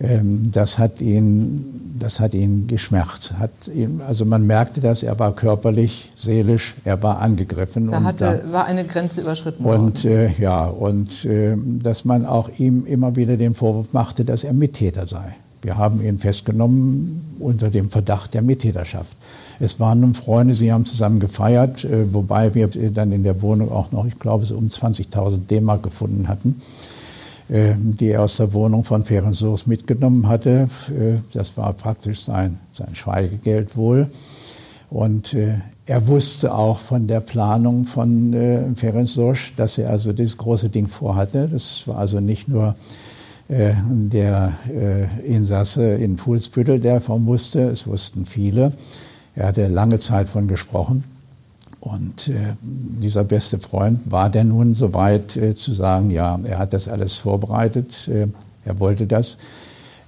[0.00, 3.34] Ähm, das hat ihn, das hat ihn geschmerzt.
[3.38, 7.90] Hat ihn, also man merkte das, er war körperlich, seelisch, er war angegriffen.
[7.90, 9.86] Da, hatte, da war eine Grenze überschritten worden.
[9.86, 14.44] Und äh, ja, und äh, dass man auch ihm immer wieder den Vorwurf machte, dass
[14.44, 15.34] er Mittäter sei.
[15.64, 19.16] Wir haben ihn festgenommen unter dem Verdacht der Mittäterschaft.
[19.58, 23.72] Es waren nun Freunde, sie haben zusammen gefeiert, äh, wobei wir dann in der Wohnung
[23.72, 26.60] auch noch, ich glaube, so um 20.000 D-Mark gefunden hatten.
[27.48, 30.68] Äh, die er aus der Wohnung von Ferenczoos mitgenommen hatte.
[30.90, 34.08] Äh, das war praktisch sein, sein Schweigegeld wohl.
[34.90, 35.54] Und äh,
[35.86, 38.70] er wusste auch von der Planung von äh,
[39.56, 41.48] dass er also das große Ding vorhatte.
[41.50, 43.13] Das war also nicht nur äh,
[43.48, 48.72] der äh, Insasse in Fuhlsbüttel, der davon wusste, es wussten viele.
[49.34, 51.04] Er hatte lange Zeit von gesprochen.
[51.80, 56.58] Und äh, dieser beste Freund war denn nun so weit äh, zu sagen, ja, er
[56.58, 58.26] hat das alles vorbereitet, äh,
[58.64, 59.36] er wollte das.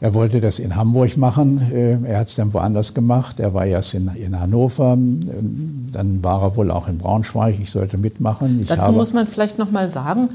[0.00, 3.40] Er wollte das in Hamburg machen, äh, er hat es dann woanders gemacht.
[3.40, 7.70] Er war erst in, in Hannover, ähm, dann war er wohl auch in Braunschweig, ich
[7.70, 8.62] sollte mitmachen.
[8.62, 10.30] Ich Dazu muss man vielleicht noch mal sagen,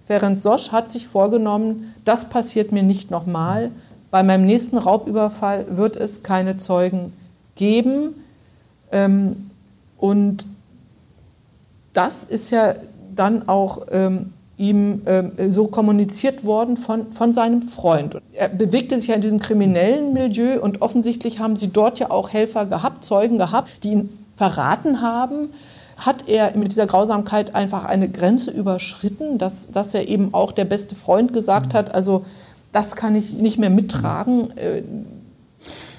[0.06, 3.70] Ferenc Sosch hat sich vorgenommen, das passiert mir nicht nochmal.
[4.10, 7.12] Bei meinem nächsten Raubüberfall wird es keine Zeugen
[7.54, 8.14] geben.
[8.92, 9.50] Ähm,
[9.98, 10.46] und
[11.98, 12.74] das ist ja
[13.16, 18.16] dann auch ähm, ihm ähm, so kommuniziert worden von, von seinem Freund.
[18.34, 22.32] Er bewegte sich ja in diesem kriminellen Milieu und offensichtlich haben sie dort ja auch
[22.32, 25.48] Helfer gehabt, Zeugen gehabt, die ihn verraten haben
[25.96, 30.64] hat er mit dieser Grausamkeit einfach eine Grenze überschritten, dass, dass er eben auch der
[30.64, 32.24] beste Freund gesagt hat, also
[32.70, 34.56] das kann ich nicht mehr mittragen.
[34.56, 34.82] Äh,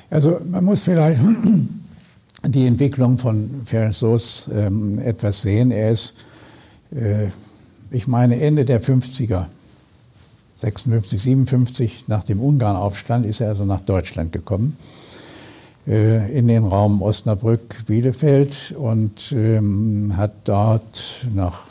[0.09, 1.19] also man muss vielleicht
[2.45, 3.95] die Entwicklung von Ferenc
[4.53, 5.71] ähm, etwas sehen.
[5.71, 6.15] Er ist,
[6.91, 7.27] äh,
[7.91, 9.45] ich meine, Ende der 50er,
[10.55, 14.77] 56, 57, nach dem Ungarnaufstand ist er also nach Deutschland gekommen
[15.87, 21.65] äh, in den Raum Osnabrück-Bielefeld und ähm, hat dort nach,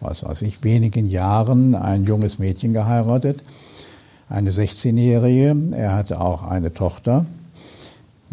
[0.00, 3.42] was weiß ich, wenigen Jahren ein junges Mädchen geheiratet,
[4.28, 5.56] eine 16-Jährige.
[5.72, 7.26] Er hatte auch eine Tochter.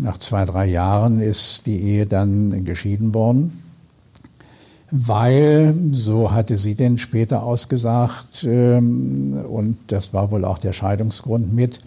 [0.01, 3.61] Nach zwei, drei Jahren ist die Ehe dann geschieden worden,
[4.89, 11.53] weil, so hatte sie denn später ausgesagt, ähm, und das war wohl auch der Scheidungsgrund
[11.53, 11.81] mit,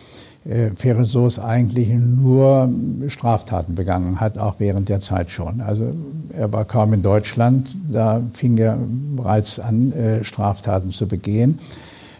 [0.44, 2.72] äh, Feresos eigentlich nur
[3.08, 5.60] Straftaten begangen hat, auch während der Zeit schon.
[5.60, 5.92] Also
[6.32, 8.78] er war kaum in Deutschland, da fing er
[9.16, 11.58] bereits an, äh, Straftaten zu begehen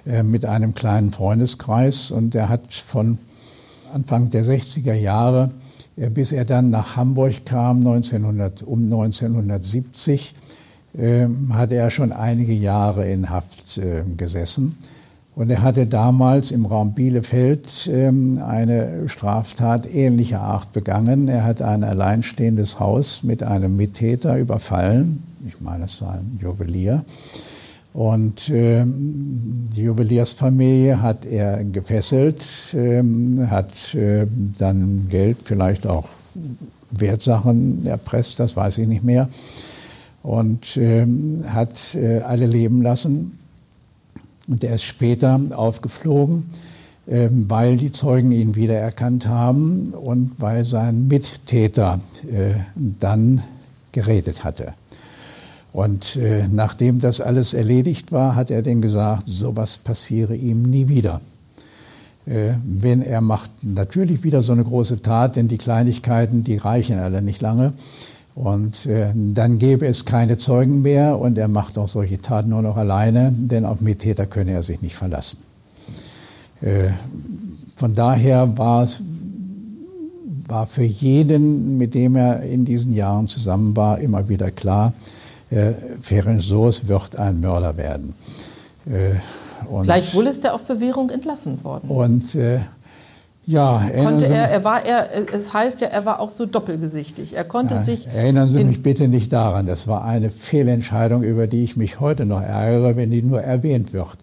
[0.07, 3.19] äh, mit einem kleinen Freundeskreis und er hat von
[3.95, 5.51] Anfang der 60er Jahre,
[5.97, 10.35] bis er dann nach Hamburg kam, 1900, um 1970,
[11.51, 13.81] hat er schon einige Jahre in Haft
[14.17, 14.77] gesessen.
[15.37, 21.27] Und er hatte damals im Raum Bielefeld ähm, eine Straftat ähnlicher Art begangen.
[21.27, 25.25] Er hat ein alleinstehendes Haus mit einem Mittäter überfallen.
[25.45, 27.05] Ich meine, es war ein Juwelier.
[27.95, 34.27] Und ähm, die Juweliersfamilie hat er gefesselt, ähm, hat äh,
[34.59, 36.09] dann Geld, vielleicht auch
[36.91, 39.29] Wertsachen erpresst, das weiß ich nicht mehr,
[40.25, 43.39] und ähm, hat äh, alle leben lassen.
[44.49, 46.47] Und er ist später aufgeflogen,
[47.07, 53.41] ähm, weil die Zeugen ihn wiedererkannt haben und weil sein Mittäter äh, dann
[53.93, 54.73] geredet hatte.
[55.75, 60.87] Und äh, nachdem das alles erledigt war, hat er dann gesagt, sowas passiere ihm nie
[60.87, 61.21] wieder.
[62.27, 67.01] Äh, wenn er macht natürlich wieder so eine große Tat, denn die Kleinigkeiten, die reichen
[67.01, 67.73] alle nicht lange.
[68.37, 72.63] Und äh, dann gäbe es keine Zeugen mehr und er macht auch solche Taten nur
[72.63, 75.39] noch alleine, denn auf Mittäter könne er sich nicht verlassen.
[76.61, 76.91] Äh,
[77.75, 79.03] von daher war es
[80.47, 84.93] war für jeden, mit dem er in diesen Jahren zusammen war, immer wieder klar,
[85.55, 88.15] äh, Ferenc Soos wird ein Mörder werden.
[88.87, 89.15] Äh,
[89.83, 91.89] Gleichwohl ist er auf Bewährung entlassen worden.
[91.89, 92.61] Und äh,
[93.47, 97.37] ja, konnte er, er war er, es heißt ja, er war auch so doppelgesichtig.
[97.37, 98.07] Er konnte ja, sich.
[98.07, 99.67] Erinnern Sie mich bitte nicht daran.
[99.67, 103.93] Das war eine Fehlentscheidung, über die ich mich heute noch ärgere, wenn die nur erwähnt
[103.93, 104.17] wird.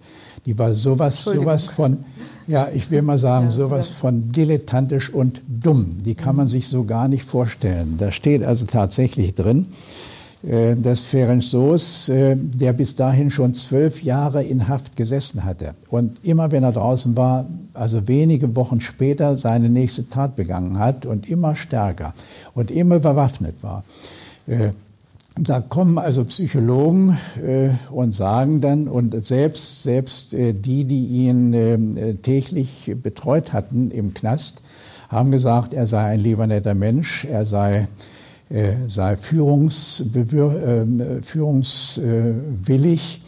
[0.48, 2.04] Die war sowas, sowas von,
[2.48, 3.96] ja, ich will mal sagen, ja, sowas ja.
[3.98, 5.98] von dilettantisch und dumm.
[6.04, 7.96] Die kann man sich so gar nicht vorstellen.
[7.98, 9.68] Da steht also tatsächlich drin,
[10.44, 16.18] dass Ferenc Soos, äh, der bis dahin schon zwölf Jahre in Haft gesessen hatte und
[16.24, 21.30] immer wenn er draußen war, also wenige Wochen später seine nächste Tat begangen hat und
[21.30, 22.14] immer stärker
[22.56, 23.84] und immer bewaffnet war.
[24.48, 24.70] Äh,
[25.40, 27.18] da kommen also Psychologen
[27.90, 34.62] und sagen dann, und selbst, selbst die, die ihn täglich betreut hatten im Knast,
[35.08, 37.86] haben gesagt, er sei ein lieber netter Mensch, er sei äh,
[38.88, 43.22] sei führungsbewir, äh, führungswillig,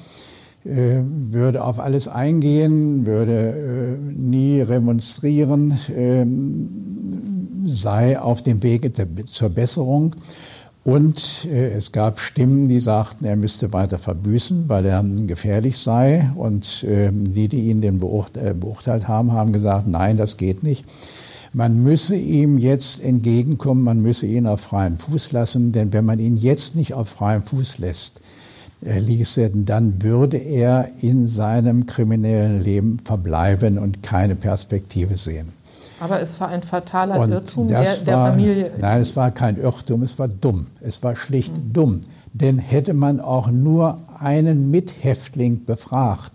[0.65, 6.69] äh, würde auf alles eingehen, würde äh, nie remonstrieren, ähm,
[7.67, 10.15] sei auf dem Wege zur Besserung.
[10.85, 16.29] Und äh, es gab Stimmen, die sagten, er müsste weiter verbüßen, weil er gefährlich sei.
[16.35, 20.85] Und äh, die, die ihn den beurteilt haben, haben gesagt, nein, das geht nicht.
[21.55, 26.19] Man müsse ihm jetzt entgegenkommen, man müsse ihn auf freiem Fuß lassen, denn wenn man
[26.19, 28.21] ihn jetzt nicht auf freiem Fuß lässt,
[28.81, 35.53] ließe, dann würde er in seinem kriminellen Leben verbleiben und keine Perspektive sehen.
[35.99, 38.71] Aber es war ein fataler Und Irrtum der, war, Familie.
[38.79, 40.65] Nein, es war kein Irrtum, es war dumm.
[40.81, 42.01] Es war schlicht dumm.
[42.33, 46.31] Denn hätte man auch nur einen Mithäftling befragt,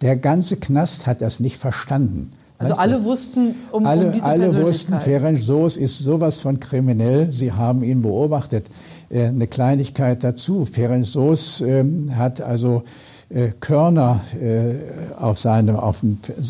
[0.00, 2.32] der ganze Knast hat das nicht verstanden.
[2.60, 2.82] Also Weißt du?
[2.82, 5.00] alle wussten um, alle, um diese alle wussten.
[5.00, 7.32] Ferenc Soos ist sowas von kriminell.
[7.32, 8.66] Sie haben ihn beobachtet.
[9.08, 10.66] Äh, eine Kleinigkeit dazu.
[10.66, 12.82] Ferenc Soos ähm, hat also
[13.30, 14.74] äh, Körner äh,
[15.18, 16.02] auf, seinem, auf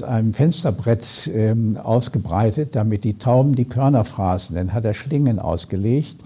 [0.04, 4.56] einem Fensterbrett ähm, ausgebreitet, damit die Tauben die Körner fraßen.
[4.56, 6.16] Dann hat er Schlingen ausgelegt,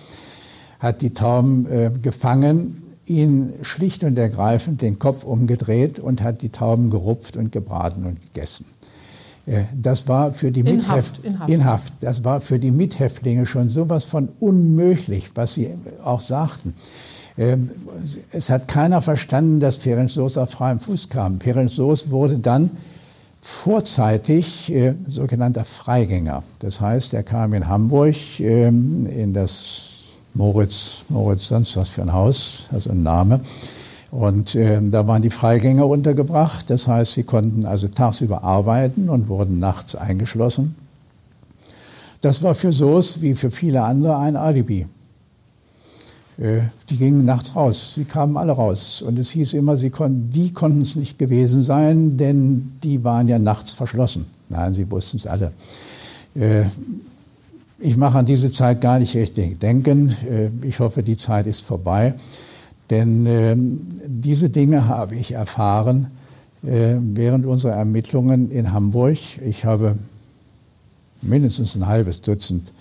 [0.79, 6.49] hat die Tauben äh, gefangen, ihn schlicht und ergreifend den Kopf umgedreht und hat die
[6.49, 8.65] Tauben gerupft und gebraten und gegessen.
[9.47, 11.51] Äh, Das war für die In Mithäft- Haft, in Haft.
[11.51, 11.93] in Haft.
[12.01, 15.71] Das war für die Mithäftlinge schon sowas von unmöglich, was sie
[16.05, 16.75] auch sagten.
[17.37, 17.71] Ähm,
[18.33, 21.41] Es hat keiner verstanden, dass Ferenc Soos auf freiem Fuß kam.
[21.41, 22.71] Ferenc Soos wurde dann
[23.41, 26.43] vorzeitig äh, sogenannter Freigänger.
[26.61, 29.83] Das heißt, er kam in Hamburg ähm, in das
[30.33, 33.41] Moritz, Moritz sonst was für ein Haus, also ein Name.
[34.15, 36.71] Und ähm, da waren die Freigänger untergebracht.
[36.71, 40.77] Das heißt, sie konnten also tagsüber arbeiten und wurden nachts eingeschlossen.
[42.21, 44.87] Das war für Soos wie für viele andere ein Alibi.
[46.39, 47.95] Äh, Die gingen nachts raus.
[47.97, 49.03] Sie kamen alle raus.
[49.03, 53.27] Und es hieß immer, sie konnten, die konnten es nicht gewesen sein, denn die waren
[53.27, 54.27] ja nachts verschlossen.
[54.49, 55.51] Nein, sie wussten es alle.
[56.37, 56.67] Äh,
[57.81, 60.11] Ich mache an diese Zeit gar nicht richtig denken.
[60.31, 62.15] Äh, Ich hoffe, die Zeit ist vorbei.
[62.91, 66.09] Denn ähm, diese Dinge habe ich erfahren
[66.63, 69.19] äh, während unserer Ermittlungen in Hamburg.
[69.45, 69.97] Ich habe
[71.23, 72.73] mindestens ein halbes Dutzend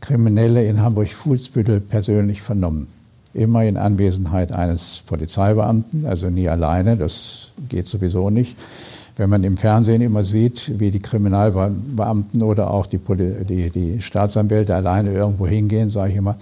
[0.00, 2.86] Kriminelle in Hamburg-Fuhlsbüttel persönlich vernommen.
[3.34, 8.56] Immer in Anwesenheit eines Polizeibeamten, also nie alleine, das geht sowieso nicht.
[9.16, 14.74] Wenn man im Fernsehen immer sieht, wie die Kriminalbeamten oder auch die, die, die Staatsanwälte
[14.74, 16.36] alleine irgendwo hingehen, sage ich immer,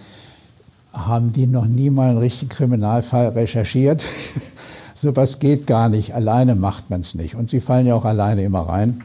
[0.97, 4.05] haben die noch nie mal einen richtigen Kriminalfall recherchiert?
[4.95, 6.15] Sowas geht gar nicht.
[6.15, 7.35] Alleine macht man es nicht.
[7.35, 9.03] Und sie fallen ja auch alleine immer rein.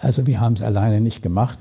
[0.00, 1.58] Also wir haben es alleine nicht gemacht.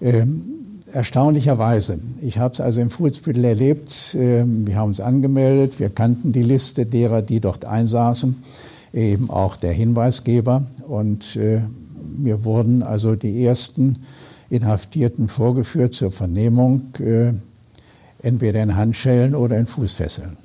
[0.00, 0.44] Ähm,
[0.92, 6.32] erstaunlicherweise, ich habe es also im Fuhlsbüttel erlebt, ähm, wir haben uns angemeldet, wir kannten
[6.32, 8.36] die Liste derer, die dort einsaßen,
[8.92, 10.66] eben auch der Hinweisgeber.
[10.86, 11.60] Und äh,
[12.16, 13.96] wir wurden also die ersten
[14.50, 17.32] Inhaftierten vorgeführt zur Vernehmung, äh,
[18.22, 20.36] entweder in Handschellen oder in Fußfesseln.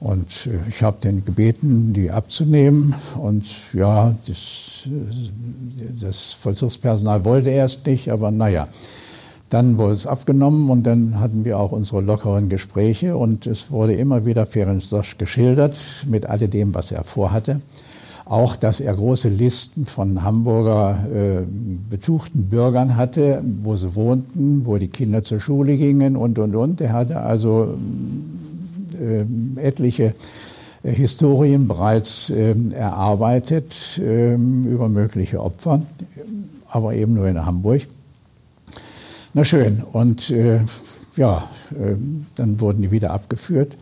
[0.00, 2.94] Und äh, ich habe den gebeten, die abzunehmen.
[3.18, 4.88] Und ja, das,
[6.00, 8.68] das Vollzugspersonal wollte erst nicht, aber naja.
[9.48, 13.94] Dann wurde es abgenommen und dann hatten wir auch unsere lockeren Gespräche und es wurde
[13.94, 15.76] immer wieder Ferenc Sosch geschildert
[16.08, 17.60] mit alledem, was er vorhatte.
[18.26, 21.44] Auch, dass er große Listen von Hamburger äh,
[21.88, 26.80] betuchten Bürgern hatte, wo sie wohnten, wo die Kinder zur Schule gingen und, und, und.
[26.80, 27.78] Er hatte also
[29.00, 29.24] äh,
[29.60, 30.12] etliche
[30.82, 35.82] äh, Historien bereits äh, erarbeitet äh, über mögliche Opfer,
[36.68, 37.82] aber eben nur in Hamburg.
[39.34, 40.62] Na schön, und äh,
[41.16, 41.44] ja,
[41.78, 41.94] äh,
[42.34, 43.76] dann wurden die wieder abgeführt.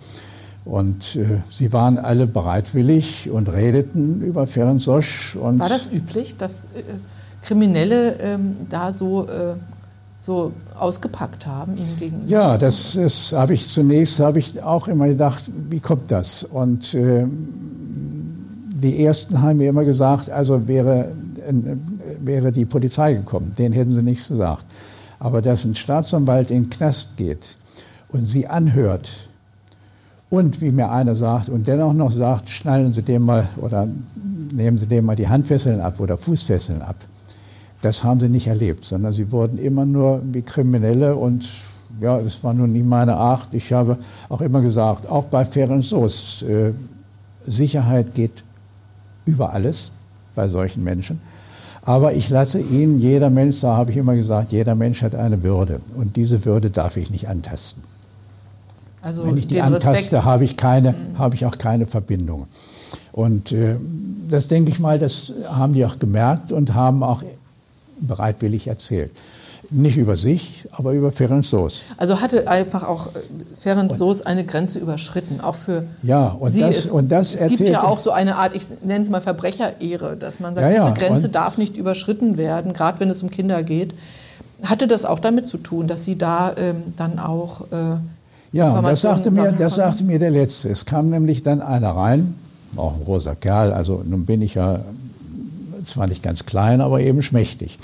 [0.64, 5.36] Und äh, sie waren alle bereitwillig und redeten über Ferenc Sosch.
[5.36, 6.82] Und War das üblich, dass äh,
[7.42, 9.56] Kriminelle ähm, da so, äh,
[10.18, 12.26] so ausgepackt haben ihm gegenüber?
[12.26, 16.44] Ja, das, das habe ich zunächst habe ich auch immer gedacht, wie kommt das?
[16.44, 17.26] Und äh,
[18.84, 21.12] die ersten haben mir immer gesagt, also wäre,
[21.46, 21.52] äh,
[22.20, 24.64] wäre die Polizei gekommen, den hätten sie nichts gesagt.
[25.18, 27.56] Aber dass ein Staatsanwalt in den Knast geht
[28.08, 29.10] und sie anhört
[30.34, 33.86] und wie mir einer sagt und dennoch noch sagt, schnallen Sie dem mal oder
[34.52, 36.96] nehmen Sie dem mal die Handfesseln ab oder Fußfesseln ab.
[37.84, 41.46] Das haben sie nicht erlebt, sondern sie wurden immer nur wie Kriminelle und
[42.00, 43.52] ja, es war nun nie meine Art.
[43.52, 43.98] Ich habe
[44.30, 46.72] auch immer gesagt, auch bei Ferenc Soos, äh,
[47.46, 48.42] Sicherheit geht
[49.26, 49.92] über alles
[50.34, 51.20] bei solchen Menschen.
[51.82, 55.42] Aber ich lasse ihn, jeder Mensch, da habe ich immer gesagt, jeder Mensch hat eine
[55.42, 57.82] Würde und diese Würde darf ich nicht antasten.
[59.04, 62.46] Also Wenn ich die antaste, habe ich, keine, habe ich auch keine Verbindung.
[63.12, 63.76] Und äh,
[64.28, 67.22] das denke ich mal, das haben die auch gemerkt und haben auch
[68.00, 69.10] bereitwillig erzählt.
[69.70, 71.84] Nicht über sich, aber über Ferenc Soos.
[71.96, 73.10] Also hatte einfach auch äh,
[73.58, 76.60] Ferenc Soos eine Grenze überschritten, auch für Ja, und Sie.
[76.60, 79.22] das- es, und das es gibt ja auch so eine Art, ich nenne es mal
[79.22, 83.08] Verbrecherehre, dass man sagt, Ja, ja, diese Grenze und- darf nicht überschritten werden, gerade wenn
[83.08, 83.94] es um Kinder geht.
[84.62, 87.96] Hatte das auch damit zu tun, dass Sie da ähm, dann auch äh,
[88.54, 90.68] Ja, das sagte, mir, das sagte mir der Letzte.
[90.68, 92.36] Es kam nämlich dann einer rein,
[92.76, 94.78] auch ein großer Kerl, also nun bin ich ja
[95.82, 97.80] zwar nicht ganz klein, aber eben schmächtig.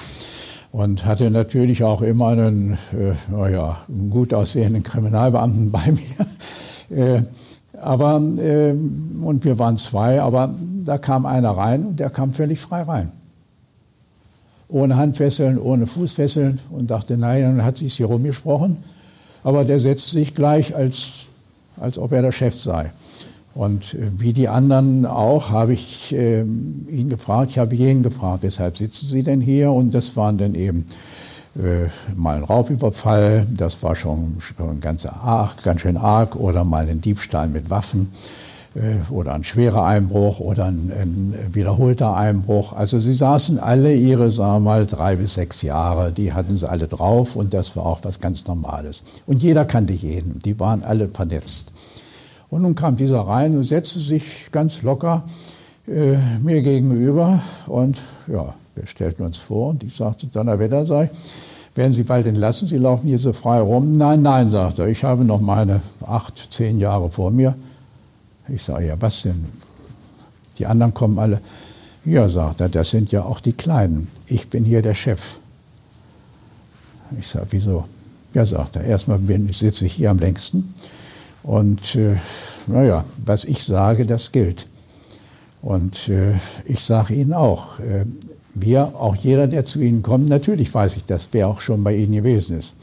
[0.70, 6.26] Und hatte natürlich auch immer einen, äh, naja, einen gut aussehenden Kriminalbeamten bei mir.
[6.92, 7.22] Äh,
[7.80, 10.52] aber, äh, und wir waren zwei, aber
[10.84, 13.12] da kam einer rein und der kam völlig frei rein.
[14.66, 18.78] Ohne Handfesseln, ohne Fußfesseln und dachte, nein, dann hat sich hier rumgesprochen.
[19.42, 21.26] Aber der setzte sich gleich, als,
[21.78, 22.90] als ob er der Chef sei.
[23.54, 28.42] Und äh, wie die anderen auch, habe ich äh, ihn gefragt, ich habe jeden gefragt,
[28.42, 29.72] weshalb sitzen Sie denn hier?
[29.72, 30.86] Und das waren dann eben
[31.56, 36.88] äh, mal ein Raubüberfall, das war schon, schon ganz, arg, ganz schön arg, oder mal
[36.88, 38.12] ein Diebstahl mit Waffen
[39.10, 42.72] oder ein schwerer Einbruch oder ein, ein, wiederholter Einbruch.
[42.72, 46.68] Also sie saßen alle ihre, sagen wir mal, drei bis sechs Jahre, die hatten sie
[46.68, 49.02] alle drauf und das war auch was ganz Normales.
[49.26, 51.72] Und jeder kannte jeden, die waren alle vernetzt.
[52.48, 55.24] Und nun kam dieser rein und setzte sich ganz locker
[55.88, 61.18] äh, mir gegenüber und ja, wir stellten uns vor und ich sagte, Donnerwetter, sag ich,
[61.74, 62.68] werden Sie bald entlassen?
[62.68, 63.96] Sie laufen hier so frei rum.
[63.96, 67.54] Nein, nein, sagt er, ich habe noch meine acht, zehn Jahre vor mir.
[68.52, 69.44] Ich sage, ja, was denn?
[70.58, 71.40] Die anderen kommen alle.
[72.04, 74.08] Ja, sagt er, das sind ja auch die Kleinen.
[74.26, 75.38] Ich bin hier der Chef.
[77.18, 77.84] Ich sage, wieso?
[78.32, 80.74] Ja, sagt er, erstmal bin, sitze ich hier am längsten.
[81.42, 82.16] Und äh,
[82.66, 84.66] naja, was ich sage, das gilt.
[85.62, 86.34] Und äh,
[86.64, 88.04] ich sage Ihnen auch, äh,
[88.54, 91.94] wir, auch jeder, der zu Ihnen kommt, natürlich weiß ich das, wer auch schon bei
[91.94, 92.76] Ihnen gewesen ist.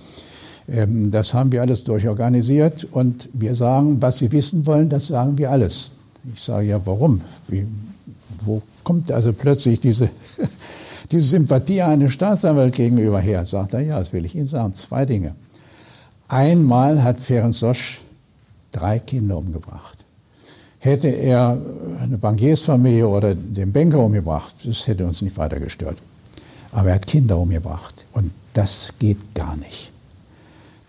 [0.70, 5.38] Ähm, das haben wir alles durchorganisiert und wir sagen, was Sie wissen wollen, das sagen
[5.38, 5.92] wir alles.
[6.34, 7.22] Ich sage ja, warum?
[7.48, 7.66] Wie,
[8.44, 10.10] wo kommt also plötzlich diese,
[11.12, 13.46] diese Sympathie einem Staatsanwalt gegenüber her?
[13.46, 14.74] Sagt er, ja, das will ich Ihnen sagen.
[14.76, 15.36] Zwei Dinge.
[16.28, 18.02] Einmal hat Ferenc Sosch
[18.74, 19.98] drei Kinder umgebracht.
[20.80, 21.58] Hätte er
[22.02, 25.98] eine Bankiersfamilie oder den Banker umgebracht, das hätte uns nicht weiter gestört.
[26.72, 29.92] Aber er hat Kinder umgebracht und das geht gar nicht.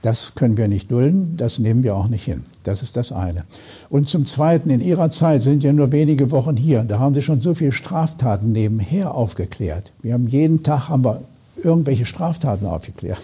[0.09, 2.43] Das können wir nicht dulden, das nehmen wir auch nicht hin.
[2.63, 3.45] Das ist das eine.
[3.91, 6.83] Und zum Zweiten, in Ihrer Zeit sind ja nur wenige Wochen hier.
[6.83, 9.93] Da haben Sie schon so viele Straftaten nebenher aufgeklärt.
[10.01, 11.21] Wir haben jeden Tag haben wir
[11.63, 13.21] irgendwelche Straftaten aufgeklärt,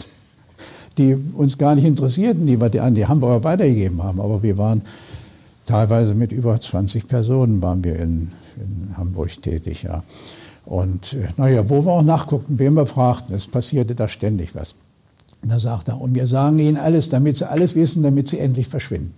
[0.98, 4.20] die uns gar nicht interessierten, die wir an die Hamburger weitergegeben haben.
[4.20, 4.82] Aber wir waren
[5.64, 9.84] teilweise mit über 20 Personen waren wir in, in Hamburg tätig.
[9.84, 10.02] Ja.
[10.66, 14.74] Und äh, naja, wo wir auch nachguckten, wen wir fragten, es passierte da ständig was.
[15.46, 18.68] Da sagt er, und wir sagen ihnen alles, damit sie alles wissen, damit sie endlich
[18.68, 19.14] verschwinden.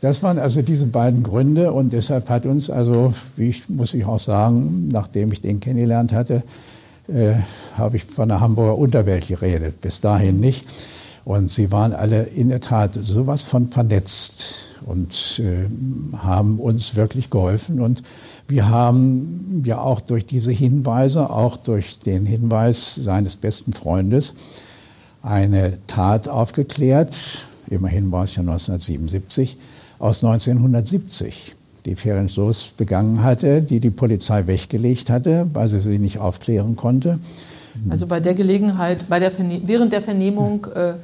[0.00, 4.04] Das waren also diese beiden Gründe und deshalb hat uns also, wie ich, muss ich
[4.04, 6.42] auch sagen, nachdem ich den kennengelernt hatte,
[7.06, 7.34] äh,
[7.76, 10.66] habe ich von der Hamburger Unterwelt geredet, bis dahin nicht.
[11.24, 15.68] Und sie waren alle in der Tat sowas von vernetzt und äh,
[16.18, 17.80] haben uns wirklich geholfen.
[17.80, 18.02] Und
[18.48, 24.34] wir haben ja auch durch diese Hinweise, auch durch den Hinweis seines besten Freundes,
[25.22, 29.56] eine Tat aufgeklärt, immerhin war es ja 1977,
[29.98, 31.54] aus 1970,
[31.84, 36.76] die Ferenc Soos begangen hatte, die die Polizei weggelegt hatte, weil sie sie nicht aufklären
[36.76, 37.18] konnte.
[37.88, 39.32] Also bei der Gelegenheit, bei der
[39.64, 40.94] während der Vernehmung äh,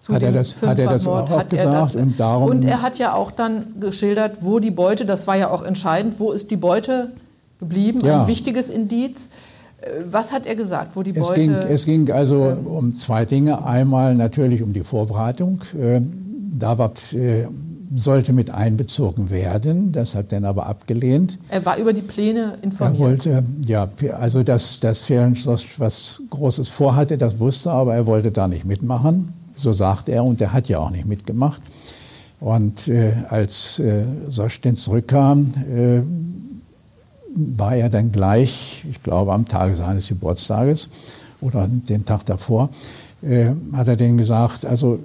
[0.00, 2.50] zu hat dem er das, hat er das auch hat gesagt er das, und darum
[2.50, 6.14] und er hat ja auch dann geschildert, wo die Beute, das war ja auch entscheidend,
[6.18, 7.12] wo ist die Beute
[7.60, 8.22] geblieben, Ja.
[8.22, 9.30] ein wichtiges Indiz.
[10.10, 11.40] Was hat er gesagt, wo die Es Beute?
[11.40, 13.64] ging, es ging also um zwei Dinge.
[13.64, 15.62] Einmal natürlich um die Vorbereitung.
[15.80, 16.00] Äh,
[16.52, 17.46] Da war, äh,
[17.94, 19.92] sollte mit einbezogen werden.
[19.92, 21.38] Das hat er aber abgelehnt.
[21.48, 22.98] er war über die Pläne Er informiert.
[23.00, 28.30] wollte, ja, also dass, dass Ferencz was Großes vorhatte, das wusste er, aber er wollte
[28.30, 29.32] da nicht mitmachen.
[29.56, 31.60] So sagt er und er hat ja auch nicht mitgemacht.
[32.40, 36.00] Und äh, als äh, Sosch zurückkam, äh,
[37.34, 40.90] war er dann gleich, ich glaube am Tage seines Geburtstages
[41.40, 42.70] oder den Tag davor,
[43.22, 44.98] äh, hat er denen gesagt, also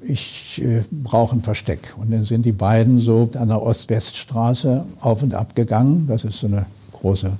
[0.00, 1.94] ich äh, brauche ein Versteck.
[1.96, 6.06] Und dann sind die beiden so an der Ost-West-Straße auf und ab gegangen.
[6.06, 7.32] Das ist so eine große,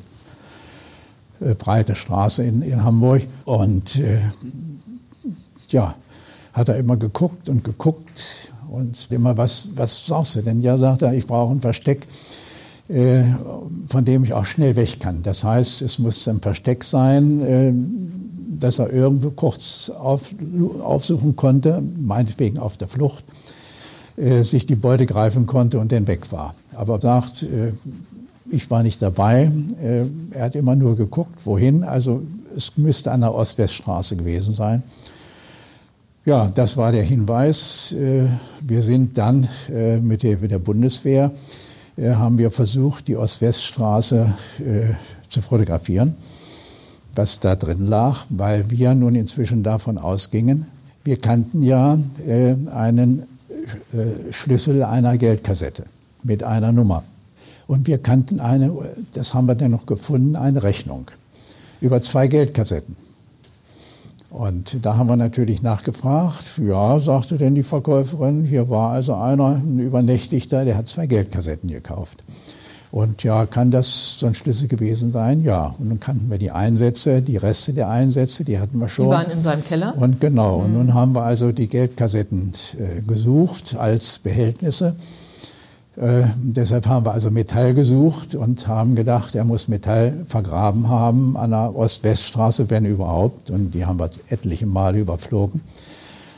[1.41, 3.23] äh, breite Straße in, in Hamburg.
[3.45, 4.21] Und äh,
[5.71, 5.95] ja,
[6.53, 10.61] hat er immer geguckt und geguckt und immer, was, was sagst du denn?
[10.61, 12.07] Ja, sagt er, ich brauche ein Versteck,
[12.89, 15.23] von dem ich auch schnell weg kann.
[15.23, 17.73] Das heißt, es muss ein Versteck sein, äh,
[18.59, 20.35] dass er irgendwo kurz auf,
[20.83, 23.25] aufsuchen konnte, meinetwegen auf der Flucht,
[24.17, 26.55] äh, sich die Beute greifen konnte und dann weg war.
[26.75, 27.73] Aber er sagt, äh,
[28.51, 29.51] ich war nicht dabei.
[29.83, 31.85] Äh, er hat immer nur geguckt, wohin.
[31.85, 32.23] Also
[32.57, 34.83] es müsste an der Ost-West-Straße gewesen sein.
[36.25, 37.93] Ja, das war der Hinweis.
[37.93, 38.27] Äh,
[38.61, 41.68] wir sind dann äh, mit Hilfe der Bundeswehr, äh,
[42.01, 44.35] haben wir versucht, die Ost-West-Straße
[45.29, 46.15] zu fotografieren,
[47.15, 50.67] was da drin lag, weil wir nun inzwischen davon ausgingen,
[51.05, 51.99] wir kannten ja
[52.73, 53.25] einen
[54.31, 55.85] Schlüssel einer Geldkassette
[56.23, 57.03] mit einer Nummer.
[57.67, 58.73] Und wir kannten eine,
[59.13, 61.11] das haben wir dann noch gefunden, eine Rechnung
[61.81, 62.97] über zwei Geldkassetten.
[64.31, 66.61] Und da haben wir natürlich nachgefragt.
[66.63, 71.71] Ja, sagte denn die Verkäuferin, hier war also einer, ein Übernächtigter, der hat zwei Geldkassetten
[71.71, 72.19] gekauft.
[72.91, 75.45] Und ja, kann das so ein Schlüssel gewesen sein?
[75.45, 75.75] Ja.
[75.79, 79.07] Und dann kannten wir die Einsätze, die Reste der Einsätze, die hatten wir schon.
[79.07, 79.95] Die waren in seinem Keller?
[79.99, 80.59] Und genau.
[80.59, 80.65] Mhm.
[80.65, 84.97] Und nun haben wir also die Geldkassetten äh, gesucht als Behältnisse.
[86.01, 91.37] Äh, deshalb haben wir also Metall gesucht und haben gedacht, er muss Metall vergraben haben
[91.37, 93.51] an der Ost-West-Straße, wenn überhaupt.
[93.51, 95.61] Und die haben wir etliche Male überflogen.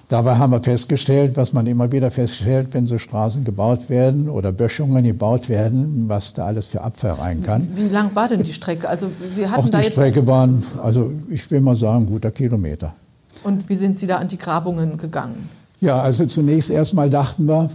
[0.09, 4.51] Dabei haben wir festgestellt, was man immer wieder feststellt, wenn so Straßen gebaut werden oder
[4.51, 7.69] Böschungen gebaut werden, was da alles für Abfall rein kann.
[7.77, 8.89] Wie lang war denn die Strecke?
[8.89, 12.95] Also Sie hatten Auch die Strecke waren, also ich will mal sagen, ein guter Kilometer.
[13.45, 15.49] Und wie sind Sie da an die Grabungen gegangen?
[15.81, 17.71] Ja, also zunächst erstmal dachten wir,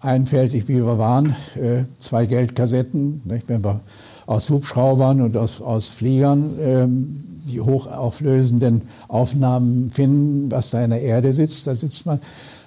[0.00, 3.48] einfältig wie wir waren, äh, zwei Geldkassetten, nicht?
[3.48, 3.80] wenn wir
[4.26, 11.02] aus Hubschraubern und aus, aus Fliegern ähm, die hochauflösenden Aufnahmen finden, was da in der
[11.02, 12.20] Erde sitzt, da sitzt man,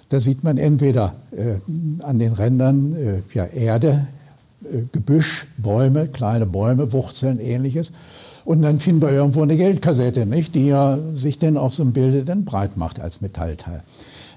[0.10, 1.56] da sieht man entweder äh,
[2.04, 4.08] an den Rändern äh, ja, Erde,
[4.64, 7.94] äh, Gebüsch, Bäume, kleine Bäume, Wurzeln, ähnliches.
[8.44, 11.94] Und dann finden wir irgendwo eine Geldkassette, nicht, die ja sich dann auf so einem
[11.94, 13.84] Bilde dann breit macht als Metallteil.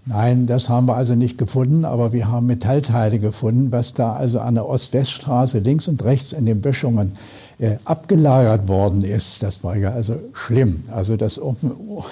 [0.06, 4.40] Nein, das haben wir also nicht gefunden, aber wir haben Metallteile gefunden, was da also
[4.40, 7.12] an der Ost-West-Straße links und rechts in den Böschungen
[7.58, 9.42] äh, abgelagert worden ist.
[9.42, 10.82] Das war ja also schlimm.
[10.90, 11.40] Also das,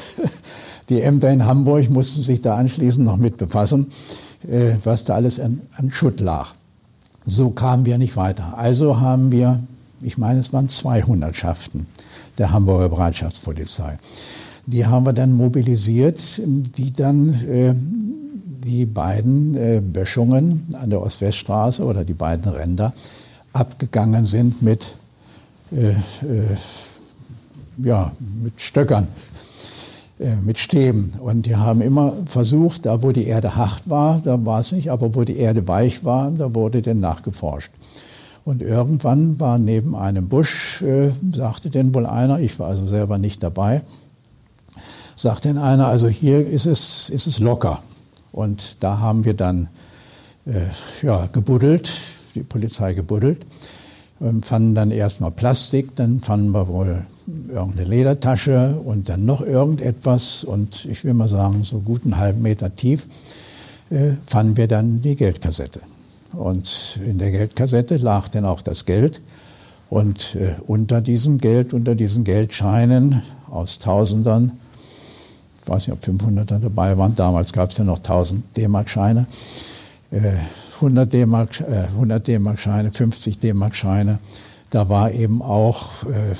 [0.89, 3.89] die Ämter in Hamburg mussten sich da anschließend noch mit befassen,
[4.49, 6.55] äh, was da alles an, an Schutt lag.
[7.27, 8.57] So kamen wir nicht weiter.
[8.57, 9.61] Also haben wir,
[10.01, 11.87] ich meine, es waren 200 Schaften
[12.39, 13.99] der Hamburger Bereitschaftspolizei.
[14.67, 17.75] Die haben wir dann mobilisiert, die dann äh,
[18.65, 22.93] die beiden äh, Böschungen an der Ost-West-Straße oder die beiden Ränder
[23.53, 24.95] abgegangen sind mit,
[25.73, 26.57] äh, äh
[27.79, 29.09] ja, mit Stöckern,
[30.21, 31.13] äh, mit Stäben.
[31.19, 34.91] Und die haben immer versucht, da wo die Erde hart war, da war es nicht,
[34.91, 37.73] aber wo die Erde weich war, da wurde dann nachgeforscht.
[38.45, 43.19] Und irgendwann war neben einem Busch, äh, sagte denn wohl einer, ich war also selber
[43.19, 43.83] nicht dabei,
[45.17, 47.83] sagt denn einer, also hier ist es, ist es locker.
[48.33, 49.69] Und da haben wir dann
[50.47, 50.67] äh,
[51.03, 51.91] ja, gebuddelt,
[52.35, 53.43] die Polizei gebuddelt,
[54.21, 57.05] ähm, fanden dann erstmal Plastik, dann fanden wir wohl
[57.49, 62.43] irgendeine Ledertasche und dann noch irgendetwas und ich will mal sagen, so gut einen halben
[62.43, 63.07] Meter tief
[63.91, 65.81] äh, fanden wir dann die Geldkassette.
[66.33, 69.21] Und in der Geldkassette lag dann auch das Geld.
[69.91, 74.53] Und äh, unter diesem Geld, unter diesen Geldscheinen aus Tausendern,
[75.69, 79.27] weiß nicht, ob 500 dabei waren, damals gab es ja noch 1000 D-Mark-Scheine,
[80.11, 80.33] äh,
[80.81, 84.19] 100 D-Mark-Scheine, 50 D-Mark-Scheine.
[84.71, 86.35] Da war eben auch, äh,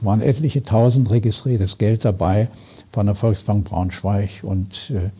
[0.00, 2.48] waren etliche tausend registriertes Geld dabei
[2.92, 4.42] von der Volksbank Braunschweig.
[4.42, 5.10] Und äh,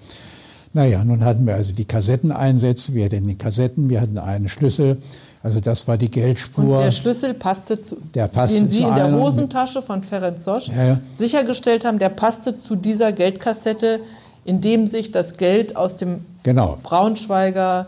[0.73, 4.99] naja, nun hatten wir also die Kassetteneinsätze, wir hatten die Kassetten, wir hatten einen Schlüssel,
[5.47, 6.65] also das war die Geldspur.
[6.65, 10.67] Und der Schlüssel passte zu, der passte den Sie in der Hosentasche von Ferenc Sosch
[10.67, 14.01] ja, sichergestellt haben, der passte zu dieser Geldkassette,
[14.45, 16.79] in dem sich das Geld aus dem genau.
[16.83, 17.87] Braunschweiger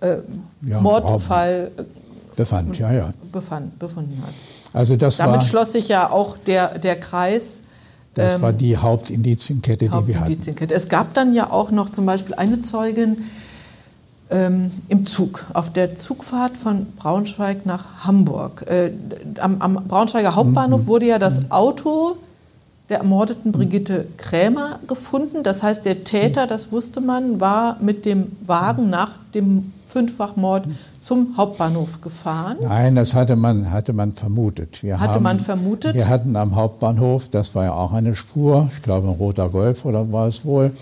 [0.00, 0.16] äh,
[0.62, 1.82] ja, Mordfall äh,
[2.34, 3.10] befand, ja, ja.
[3.32, 4.32] Befand, befunden hat.
[4.72, 7.64] Also das Damit war, schloss sich ja auch der, der Kreis.
[8.14, 10.56] Das ähm, war die Hauptindizienkette, die wir hatten.
[10.70, 13.18] Es gab dann ja auch noch zum Beispiel eine Zeugin,
[14.30, 18.64] ähm, im Zug, auf der Zugfahrt von Braunschweig nach Hamburg.
[18.68, 18.92] Äh,
[19.40, 21.50] am, am, Braunschweiger Hauptbahnhof wurde ja das.
[21.50, 22.16] Auto
[22.88, 25.42] der ermordeten Brigitte Krämer gefunden.
[25.42, 30.64] Das heißt, der Täter, das wusste man, war mit dem Wagen nach dem Fünffachmord
[31.00, 32.56] zum Hauptbahnhof gefahren?
[32.62, 34.82] Nein, das hatte man, hatte man vermutet.
[34.82, 35.94] Wir hatte haben, man vermutet?
[35.94, 39.84] Wir hatten am Hauptbahnhof, das war ja auch eine Spur, ich glaube ein roter Golf
[39.84, 40.72] oder war es wohl,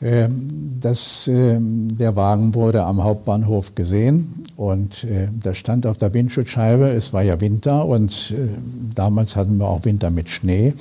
[0.00, 6.88] das, ähm, der Wagen wurde am Hauptbahnhof gesehen und äh, da stand auf der Windschutzscheibe,
[6.88, 8.48] es war ja Winter und äh,
[8.94, 10.72] damals hatten wir auch Winter mit Schnee.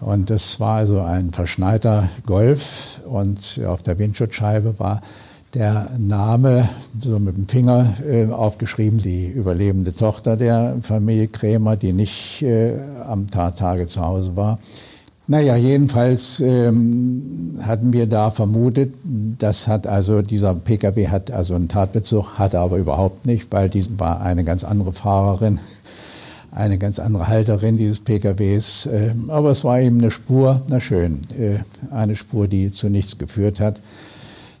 [0.00, 5.00] Und das war also ein verschneiter Golf und auf der Windschutzscheibe war
[5.54, 6.68] der Name
[6.98, 12.44] so mit dem Finger äh, aufgeschrieben, die überlebende Tochter der Familie Krämer, die nicht
[13.06, 14.58] am Tattage zu Hause war
[15.28, 21.68] Naja, jedenfalls ähm, hatten wir da vermutet, das hat also dieser Pkw hat also einen
[21.68, 25.60] Tatbezug, hatte aber überhaupt nicht, weil die war eine ganz andere Fahrerin,
[26.50, 28.86] eine ganz andere Halterin dieses Pkws.
[28.86, 31.60] Äh, aber es war eben eine Spur, na schön, äh,
[31.94, 33.78] eine Spur, die zu nichts geführt hat.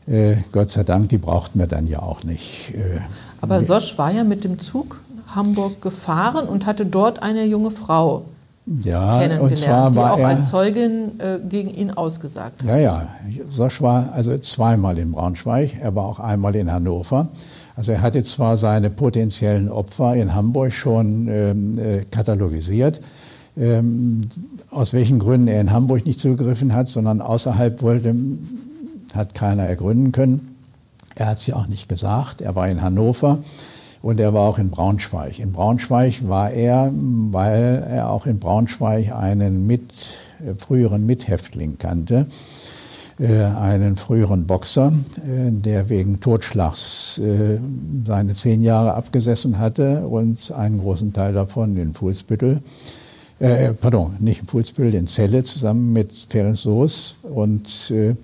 [0.06, 2.72] Äh, Gott sei Dank, die brauchten wir dann ja auch nicht.
[2.74, 3.00] Äh,
[3.40, 8.24] aber Sosch war ja mit dem Zug Hamburg gefahren und hatte dort eine junge Frau
[8.66, 12.68] ja, kennengelernt, und zwar war die auch er, als Zeugin äh, gegen ihn ausgesagt hat.
[12.68, 13.08] Ja, ja.
[13.48, 17.28] Sosch war also zweimal in Braunschweig, er war auch einmal in Hannover.
[17.74, 23.00] Also er hatte zwar seine potenziellen Opfer in Hamburg schon ähm, äh, katalogisiert,
[23.56, 24.22] ähm,
[24.70, 28.14] aus welchen Gründen er in Hamburg nicht zugegriffen hat, sondern außerhalb wollte,
[29.14, 30.56] hat keiner ergründen können.
[31.14, 32.40] Er hat sie auch nicht gesagt.
[32.40, 33.38] Er war in Hannover.
[34.02, 35.38] Und er war auch in Braunschweig.
[35.38, 39.82] In Braunschweig war er, weil er auch in Braunschweig einen mit,
[40.44, 42.26] äh, früheren Mithäftling kannte,
[43.20, 47.20] äh, einen früheren Boxer, äh, der wegen Totschlags
[48.04, 52.60] seine zehn Jahre abgesessen hatte und einen großen Teil davon in Fuhlsbüttel.
[53.38, 57.18] Äh, pardon, nicht in Fuhlsbüttel, in Celle zusammen mit Ferenc Soos.
[57.22, 58.14] Und äh, äh,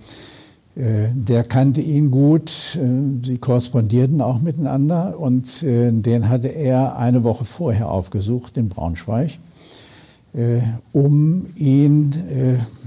[0.80, 7.24] der kannte ihn gut, äh, sie korrespondierten auch miteinander und äh, den hatte er eine
[7.24, 9.38] Woche vorher aufgesucht in Braunschweig,
[10.92, 12.14] um ihn,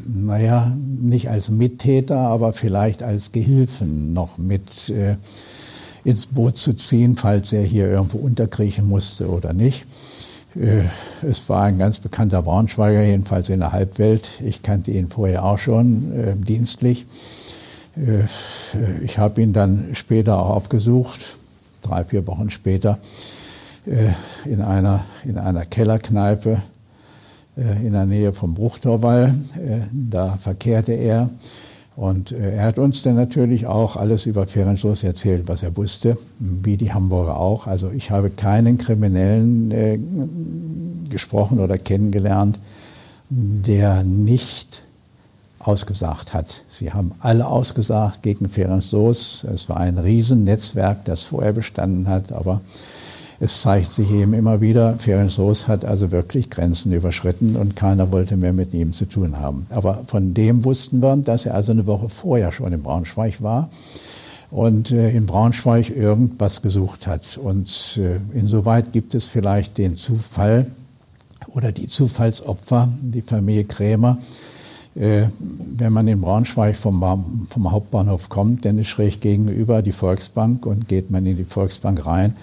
[0.08, 4.94] naja, nicht als Mittäter, aber vielleicht als Gehilfen noch mit
[6.06, 9.86] ins Boot zu ziehen, falls er hier irgendwo unterkriechen musste oder nicht.
[11.24, 14.30] Es war ein ganz bekannter Braunschweiger, jedenfalls in der Halbwelt.
[14.46, 17.08] Ich kannte ihn vorher auch schon dienstlich.
[17.96, 18.26] Äh,
[19.04, 21.38] ich habe ihn dann später auch aufgesucht,
[21.82, 23.00] drei, vier Wochen später,
[23.86, 24.10] äh,
[24.50, 26.62] in einer, in einer Kellerkneipe
[27.58, 29.34] äh, in der Nähe vom Bruchtorwall.
[29.92, 31.30] Da verkehrte er.
[31.98, 36.78] Und er hat uns dann natürlich auch alles über Ferenclos erzählt, was er wusste, wie
[36.78, 37.68] die Hamburger auch.
[37.68, 42.60] Also ich habe keinen Kriminellen gesprochen oder kennengelernt,
[43.30, 44.84] der nicht
[45.64, 46.64] ausgesagt hat.
[46.70, 49.44] Sie haben alle ausgesagt gegen Ferenc Soos.
[49.44, 52.62] Es war ein Riesennetzwerk, das vorher bestanden hat, aber
[53.40, 58.12] es zeigt sich eben immer wieder, Ferenc Soos hat also wirklich Grenzen überschritten und keiner
[58.12, 59.66] wollte mehr mit ihm zu tun haben.
[59.72, 63.70] Aber von dem wussten wir, dass er also eine Woche vorher schon in Braunschweig war
[64.52, 67.38] und äh, in Braunschweig irgendwas gesucht hat.
[67.38, 70.68] Und äh, insoweit gibt es vielleicht den Zufall
[71.48, 74.20] oder die Zufallsopfer, die Familie Krämer,
[74.94, 80.90] wenn man in Braunschweig vom, vom Hauptbahnhof kommt, dann ist schräg gegenüber die Volksbank und
[80.90, 82.36] geht man in die Volksbank rein,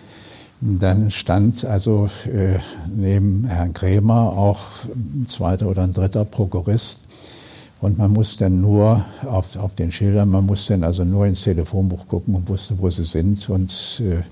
[0.60, 2.58] dann stand also äh,
[2.92, 4.60] neben Herrn Krämer auch
[4.92, 7.00] ein zweiter oder ein dritter Prokurist.
[7.80, 11.42] Und man muss dann nur auf, auf den Schildern, man muss dann also nur ins
[11.42, 13.48] Telefonbuch gucken und wusste, wo sie sind.
[13.48, 14.22] Und äh,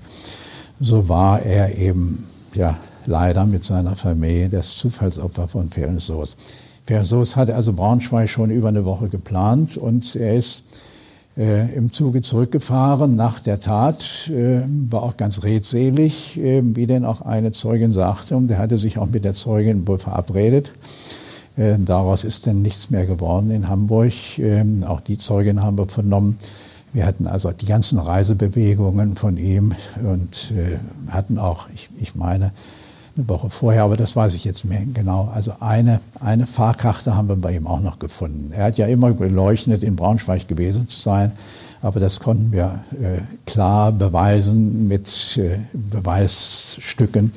[0.81, 6.35] so war er eben, ja, leider mit seiner Familie das Zufallsopfer von Ferenc Soos.
[6.87, 10.63] Versus hatte also Braunschweig schon über eine Woche geplant und er ist
[11.37, 17.03] äh, im Zuge zurückgefahren nach der Tat, äh, war auch ganz redselig, äh, wie denn
[17.03, 18.37] auch eine Zeugin sagte.
[18.37, 20.71] Und er hatte sich auch mit der Zeugin wohl verabredet.
[21.57, 24.13] Äh, daraus ist dann nichts mehr geworden in Hamburg.
[24.39, 26.37] Ähm, auch die Zeugin haben wir vernommen.
[26.93, 29.73] Wir hatten also die ganzen Reisebewegungen von ihm
[30.09, 30.77] und äh,
[31.11, 32.53] hatten auch, ich, ich meine,
[33.17, 35.31] eine Woche vorher, aber das weiß ich jetzt mehr genau.
[35.33, 38.51] Also eine, eine Fahrkarte haben wir bei ihm auch noch gefunden.
[38.55, 41.31] Er hat ja immer beleuchtet, in Braunschweig gewesen zu sein,
[41.81, 47.31] aber das konnten wir äh, klar beweisen mit äh, Beweisstücken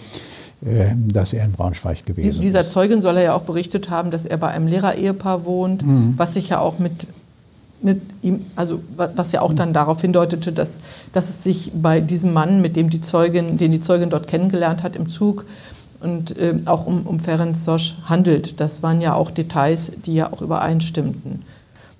[0.62, 2.42] äh, dass er in Braunschweig gewesen ist.
[2.42, 6.12] Dieser Zeugin soll er ja auch berichtet haben, dass er bei einem Lehrerehepaar wohnt, mhm.
[6.18, 7.06] was sich ja auch mit,
[8.22, 10.80] ihm, also was ja auch dann darauf hindeutete, dass,
[11.12, 14.82] dass es sich bei diesem Mann, mit dem die Zeugin, den die Zeugin dort kennengelernt
[14.82, 15.44] hat im Zug,
[16.00, 18.60] und äh, auch um, um Ferenc Sosch handelt.
[18.60, 21.42] Das waren ja auch Details, die ja auch übereinstimmten.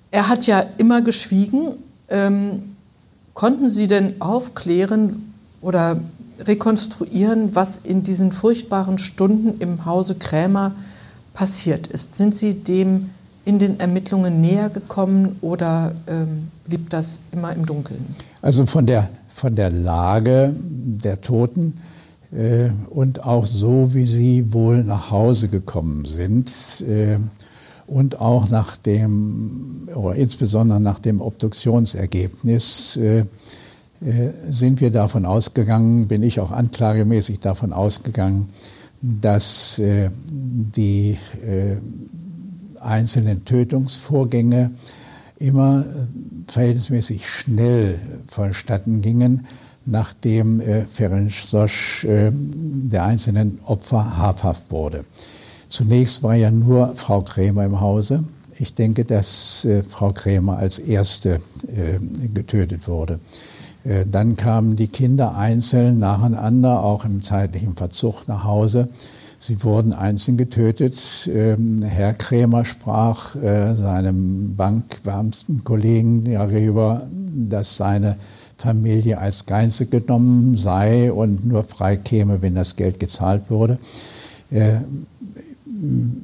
[0.09, 1.75] Er hat ja immer geschwiegen.
[2.09, 2.75] Ähm,
[3.33, 6.01] konnten Sie denn aufklären oder
[6.39, 10.73] rekonstruieren, was in diesen furchtbaren Stunden im Hause Krämer
[11.33, 12.15] passiert ist?
[12.15, 13.11] Sind Sie dem
[13.45, 18.05] in den Ermittlungen näher gekommen oder ähm, blieb das immer im Dunkeln?
[18.41, 21.75] Also von der, von der Lage der Toten
[22.31, 27.17] äh, und auch so, wie sie wohl nach Hause gekommen sind äh,
[27.87, 33.25] und auch nach dem, oder insbesondere nach dem Obduktionsergebnis, äh,
[34.49, 38.47] sind wir davon ausgegangen, bin ich auch anklagemäßig davon ausgegangen,
[38.99, 41.17] dass die
[42.83, 44.71] einzelnen Tötungsvorgänge
[45.37, 49.47] immer äh, verhältnismäßig schnell vonstatten gingen,
[49.85, 55.05] nachdem äh, Ferenc Sosch äh, der einzelnen Opfer habhaft wurde.
[55.69, 58.23] Zunächst war ja nur Frau Krämer im Hause.
[58.59, 61.99] Ich denke, dass äh, Frau Krämer als erste äh,
[62.33, 63.19] getötet wurde.
[63.83, 68.89] Äh, dann kamen die Kinder einzeln nacheinander, auch im zeitlichen Verzug nach Hause.
[69.43, 71.27] Sie wurden einzeln getötet.
[71.33, 78.17] Ähm, Herr Krämer sprach äh, seinem Bankbeamtenkollegen darüber, dass seine
[78.55, 83.79] Familie als Geißel genommen sei und nur frei käme, wenn das Geld gezahlt wurde.
[84.51, 84.81] Äh,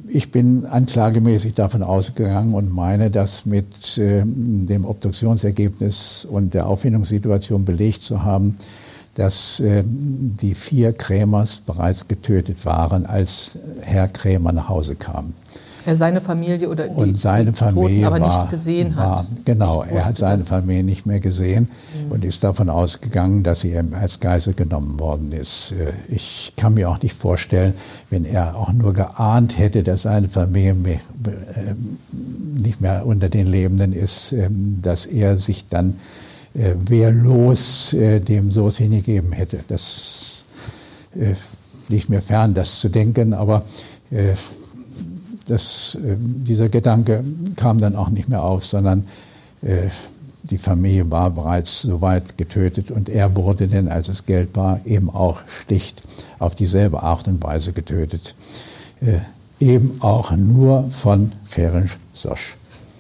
[0.08, 7.66] ich bin anklagemäßig davon ausgegangen und meine, dass mit äh, dem Obduktionsergebnis und der Auffindungssituation
[7.66, 8.58] belegt zu haben,
[9.18, 15.34] dass äh, die vier Krämers bereits getötet waren, als Herr Krämer nach Hause kam
[15.88, 19.20] er seine Familie oder die, und seine die Familie Toten aber war, nicht gesehen war,
[19.20, 19.28] hat.
[19.46, 20.50] Genau, er hat seine das.
[20.50, 21.70] Familie nicht mehr gesehen
[22.06, 22.12] mhm.
[22.12, 25.72] und ist davon ausgegangen, dass sie als Geisel genommen worden ist.
[25.72, 27.74] Äh, ich kann mir auch nicht vorstellen,
[28.10, 33.48] wenn er auch nur geahnt hätte, dass seine Familie mehr, äh, nicht mehr unter den
[33.48, 35.96] Lebenden ist, äh, dass er sich dann
[36.58, 39.60] äh, wehrlos äh, dem so hingegeben hätte.
[39.68, 40.44] Das
[41.16, 41.36] äh,
[41.88, 43.64] liegt mir fern, das zu denken, aber
[45.48, 47.24] das, äh, dieser Gedanke
[47.56, 49.08] kam dann auch nicht mehr auf, sondern
[49.62, 49.90] äh,
[50.44, 55.10] die Familie war bereits soweit getötet und er wurde denn, als es Geld war, eben
[55.10, 56.02] auch schlicht
[56.40, 58.36] auf dieselbe Art und Weise getötet.
[59.02, 59.20] Äh,
[59.60, 62.58] eben auch nur von Ferenc Sosch.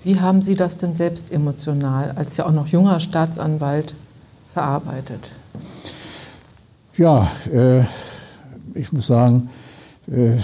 [0.07, 3.93] Wie haben Sie das denn selbst emotional, als ja auch noch junger Staatsanwalt,
[4.53, 5.31] verarbeitet?
[6.95, 7.81] Ja, äh,
[8.73, 9.49] ich muss sagen,
[10.09, 10.37] äh,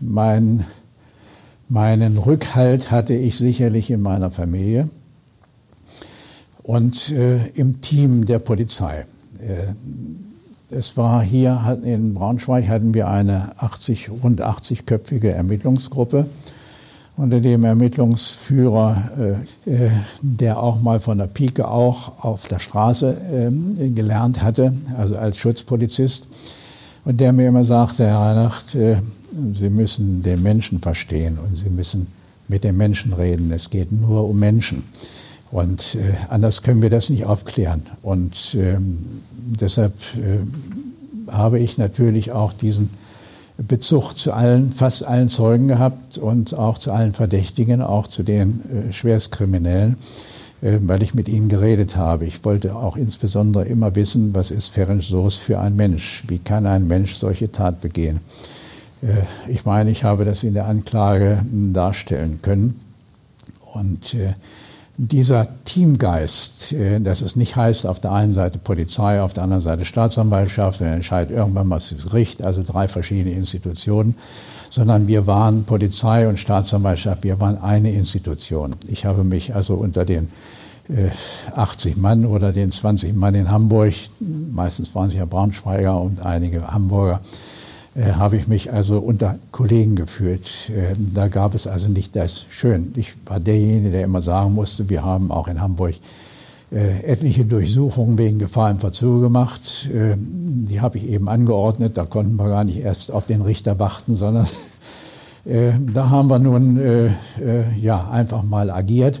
[0.00, 0.64] mein
[1.68, 4.88] Meinen Rückhalt hatte ich sicherlich in meiner Familie
[6.62, 9.04] und äh, im Team der Polizei.
[9.40, 9.74] Äh,
[10.74, 16.24] es war hier in Braunschweig hatten wir eine 80, rund 80-köpfige Ermittlungsgruppe
[17.16, 19.36] unter dem Ermittlungsführer,
[19.66, 19.90] äh, äh,
[20.20, 23.16] der auch mal von der Pike auch auf der Straße
[23.80, 26.28] äh, gelernt hatte, also als Schutzpolizist.
[27.04, 28.96] Und der mir immer sagte, Herr Reinhardt, äh,
[29.52, 32.06] Sie müssen den Menschen verstehen und Sie müssen
[32.48, 33.50] mit den Menschen reden.
[33.52, 34.84] Es geht nur um Menschen.
[35.50, 37.82] Und äh, anders können wir das nicht aufklären.
[38.02, 39.04] Und ähm,
[39.36, 42.90] deshalb äh, habe ich natürlich auch diesen
[43.58, 48.60] Bezug zu allen, fast allen Zeugen gehabt und auch zu allen Verdächtigen, auch zu den
[48.88, 49.96] äh, Schwerstkriminellen,
[50.60, 52.26] äh, weil ich mit ihnen geredet habe.
[52.26, 56.24] Ich wollte auch insbesondere immer wissen, was ist Ferenc Soos für ein Mensch?
[56.28, 58.20] Wie kann ein Mensch solche Tat begehen?
[59.02, 62.80] Äh, ich meine, ich habe das in der Anklage darstellen können.
[63.72, 64.34] Und äh,
[64.98, 69.62] dieser Teamgeist, äh, dass es nicht heißt, auf der einen Seite Polizei, auf der anderen
[69.62, 74.16] Seite Staatsanwaltschaft, dann entscheidet irgendwann mal das Gericht, also drei verschiedene Institutionen,
[74.70, 78.74] sondern wir waren Polizei und Staatsanwaltschaft, wir waren eine Institution.
[78.88, 80.28] Ich habe mich also unter den
[81.54, 86.68] 80 Mann oder den 20 Mann in Hamburg, meistens waren es ja Braunschweiger und einige
[86.68, 87.20] Hamburger,
[87.96, 90.70] äh, habe ich mich also unter Kollegen gefühlt.
[90.70, 92.92] Äh, da gab es also nicht das Schön.
[92.96, 95.94] Ich war derjenige, der immer sagen musste, wir haben auch in Hamburg
[96.72, 99.88] äh, etliche Durchsuchungen wegen Gefahr im Verzug gemacht.
[99.94, 101.96] Äh, die habe ich eben angeordnet.
[101.96, 104.46] Da konnten wir gar nicht erst auf den Richter warten, sondern
[105.46, 107.12] äh, da haben wir nun äh,
[107.80, 109.20] ja einfach mal agiert.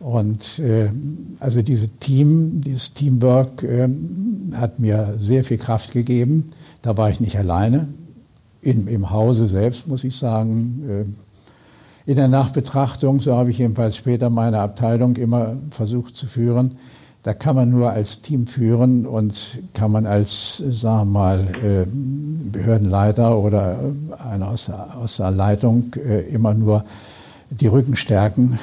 [0.00, 0.62] Und
[1.40, 3.66] also diese Team, dieses Teamwork
[4.52, 6.44] hat mir sehr viel Kraft gegeben.
[6.82, 7.88] Da war ich nicht alleine.
[8.60, 10.82] In, Im Hause selbst, muss ich sagen.
[10.88, 11.04] Äh,
[12.10, 16.70] in der Nachbetrachtung, so habe ich jedenfalls später meine Abteilung immer versucht zu führen,
[17.22, 21.84] da kann man nur als Team führen und kann man als, sagen wir mal, äh,
[22.50, 23.78] Behördenleiter oder
[24.26, 26.84] einer aus, aus der Leitung äh, immer nur
[27.50, 28.58] die Rücken stärken.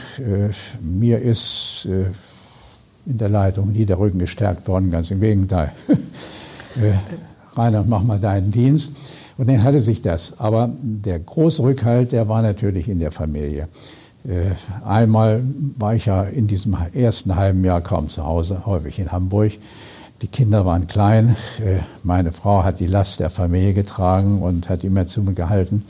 [0.80, 5.72] Mir ist in der Leitung nie der Rücken gestärkt worden, ganz im Gegenteil.
[7.58, 8.91] Rainer, mach mal deinen Dienst.
[9.38, 10.39] Und dann hatte sich das.
[10.39, 13.68] Aber der große Rückhalt, der war natürlich in der Familie.
[14.28, 14.51] Äh,
[14.86, 15.43] einmal
[15.78, 19.51] war ich ja in diesem ersten halben Jahr kaum zu Hause, häufig in Hamburg.
[20.22, 21.36] Die Kinder waren klein.
[21.60, 25.86] Äh, meine Frau hat die Last der Familie getragen und hat immer zu mir gehalten.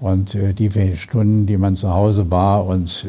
[0.00, 3.06] Und äh, die wenigen Stunden, die man zu Hause war und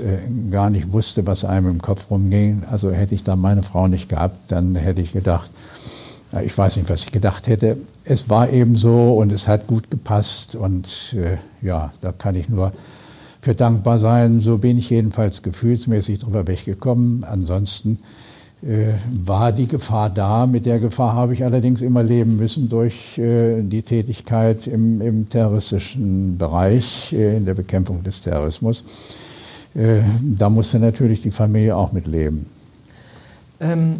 [0.51, 4.07] gar nicht wusste, was einem im Kopf rumging, also hätte ich da meine Frau nicht
[4.07, 5.49] gehabt, dann hätte ich gedacht,
[6.41, 7.77] ich weiß nicht, was ich gedacht hätte.
[8.03, 12.49] Es war eben so und es hat gut gepasst und äh, ja, da kann ich
[12.49, 12.71] nur
[13.41, 14.39] für dankbar sein.
[14.39, 17.23] So bin ich jedenfalls gefühlsmäßig drüber weggekommen.
[17.23, 17.99] Ansonsten
[18.63, 20.47] äh, war die Gefahr da.
[20.47, 25.29] Mit der Gefahr habe ich allerdings immer leben müssen durch äh, die Tätigkeit im, im
[25.29, 28.83] terroristischen Bereich, äh, in der Bekämpfung des Terrorismus.
[29.75, 32.47] Äh, da musste natürlich die Familie auch mit leben.
[33.59, 33.93] Ähm,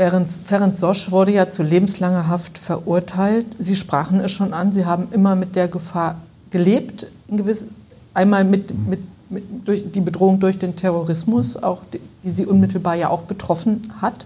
[0.00, 3.46] Ferenc Sosch wurde ja zu lebenslanger Haft verurteilt.
[3.58, 6.16] Sie sprachen es schon an, Sie haben immer mit der Gefahr
[6.50, 7.66] gelebt, in gewiss,
[8.14, 12.94] einmal mit, mit, mit, durch die Bedrohung durch den Terrorismus, auch die, die Sie unmittelbar
[12.94, 14.24] ja auch betroffen hat.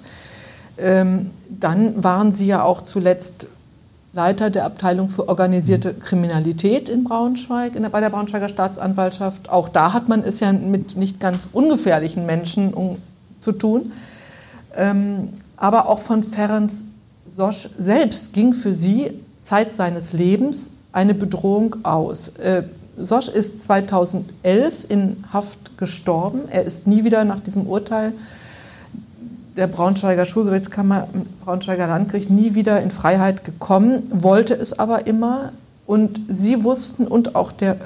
[0.79, 3.49] Ähm, dann waren Sie ja auch zuletzt
[4.13, 9.51] Leiter der Abteilung für organisierte Kriminalität in Braunschweig, in der, bei der Braunschweiger Staatsanwaltschaft.
[9.51, 12.99] Auch da hat man es ja mit nicht ganz ungefährlichen Menschen um,
[13.41, 13.93] zu tun.
[14.77, 16.71] Ähm, aber auch von Ferenc
[17.27, 22.29] Sosch selbst ging für sie Zeit seines Lebens eine Bedrohung aus.
[22.29, 22.65] Äh,
[22.97, 26.43] Sosch ist 2011 in Haft gestorben.
[26.51, 28.13] Er ist nie wieder nach diesem Urteil
[29.57, 31.09] der Braunschweiger Schulgerichtskammer,
[31.45, 35.53] Braunschweiger Landgericht, nie wieder in Freiheit gekommen, wollte es aber immer.
[35.87, 37.77] Und sie wussten und auch der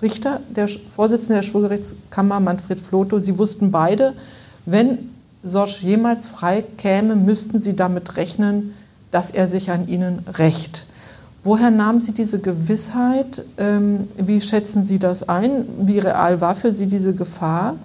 [0.00, 4.14] Richter, der Vorsitzende der Schwurgerichtskammer, Manfred Floto, sie wussten beide,
[4.64, 5.09] wenn
[5.42, 8.74] Sosch jemals frei käme, müssten sie damit rechnen,
[9.10, 10.86] dass er sich an ihnen rächt.
[11.42, 13.44] Woher nahmen Sie diese Gewissheit?
[13.56, 15.64] Ähm, wie schätzen Sie das ein?
[15.80, 17.76] Wie real war für Sie diese Gefahr?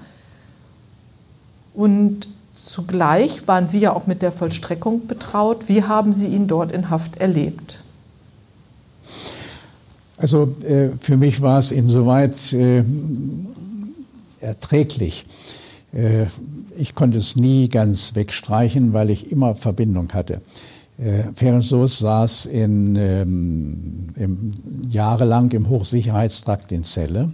[1.74, 5.70] Und zugleich waren Sie ja auch mit der Vollstreckung betraut.
[5.70, 7.80] Wie haben Sie ihn dort in Haft erlebt?
[10.18, 12.84] Also äh, für mich war es insoweit äh,
[14.42, 15.24] erträglich.
[15.94, 16.26] Äh,
[16.78, 20.42] ich konnte es nie ganz wegstreichen, weil ich immer Verbindung hatte.
[20.98, 24.52] Äh, Ferenc Soos saß in, ähm, im,
[24.90, 27.34] jahrelang im Hochsicherheitstrakt in Celle.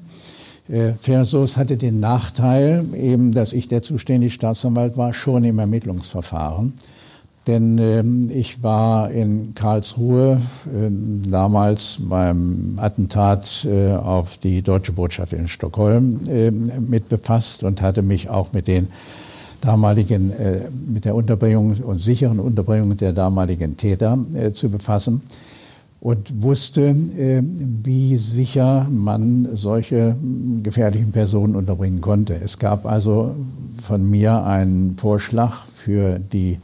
[0.67, 5.59] Äh, Ferenc Soos hatte den Nachteil, eben, dass ich der zuständige Staatsanwalt war, schon im
[5.59, 6.73] Ermittlungsverfahren.
[7.47, 10.89] Denn ähm, ich war in Karlsruhe äh,
[11.29, 18.03] damals beim Attentat äh, auf die deutsche Botschaft in Stockholm äh, mit befasst und hatte
[18.03, 18.89] mich auch mit den
[19.61, 25.21] damaligen, äh, mit der Unterbringung und sicheren Unterbringung der damaligen Täter äh, zu befassen
[26.01, 30.15] und wusste, äh, wie sicher man solche
[30.63, 32.33] gefährlichen Personen unterbringen konnte.
[32.33, 33.35] Es gab also
[33.79, 36.57] von mir einen Vorschlag für die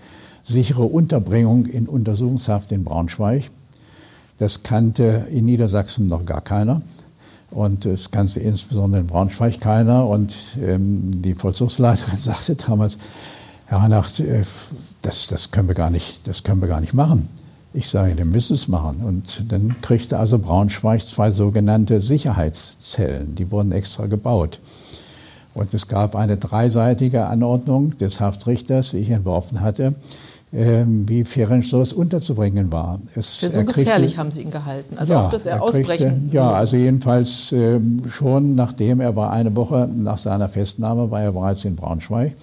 [0.43, 3.43] sichere Unterbringung in Untersuchungshaft in Braunschweig.
[4.39, 6.81] Das kannte in Niedersachsen noch gar keiner.
[7.51, 10.07] Und das kannte insbesondere in Braunschweig keiner.
[10.07, 12.97] Und ähm, die Vollzugsleiterin sagte damals,
[13.67, 14.43] Herr Hannacht, äh,
[15.01, 17.29] das, das, können wir gar nicht, das können wir gar nicht machen.
[17.73, 19.01] Ich sage, dann müssen es machen.
[19.03, 23.35] Und dann kriegte also Braunschweig zwei sogenannte Sicherheitszellen.
[23.35, 24.59] Die wurden extra gebaut.
[25.53, 29.95] Und es gab eine dreiseitige Anordnung des Haftrichters, die ich entworfen hatte,
[30.53, 32.99] ähm, wie Ferencz unterzubringen war.
[33.15, 35.87] Es, Für so gefährlich haben Sie ihn gehalten, also ja, auch, dass er, er ausbrechen
[35.87, 41.21] kriegte, Ja, also jedenfalls äh, schon nachdem er war, eine Woche nach seiner Festnahme, war
[41.21, 42.33] er bereits in Braunschweig.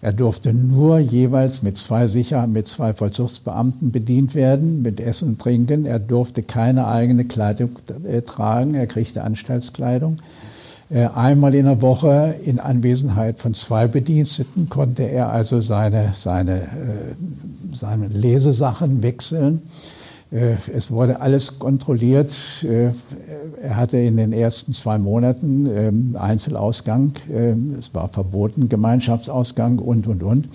[0.00, 5.40] Er durfte nur jeweils mit zwei Sicher mit zwei Vollzugsbeamten bedient werden, mit Essen und
[5.40, 5.86] Trinken.
[5.86, 7.70] Er durfte keine eigene Kleidung
[8.04, 10.16] äh, tragen, er kriegte Anstaltskleidung.
[10.92, 16.60] Äh, einmal in der Woche in Anwesenheit von zwei Bediensteten konnte er also seine, seine,
[16.60, 16.66] äh,
[17.72, 19.62] seine Lesesachen wechseln.
[20.30, 22.30] Äh, es wurde alles kontrolliert.
[22.62, 27.12] Er hatte in den ersten zwei Monaten ähm, Einzelausgang.
[27.78, 30.48] Es war verboten, Gemeinschaftsausgang und, und, und.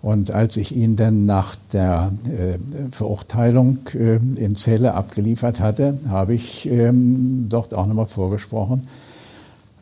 [0.00, 2.12] Und als ich ihn dann nach der
[2.92, 8.86] Verurteilung in Zelle abgeliefert hatte, habe ich ähm, dort auch nochmal vorgesprochen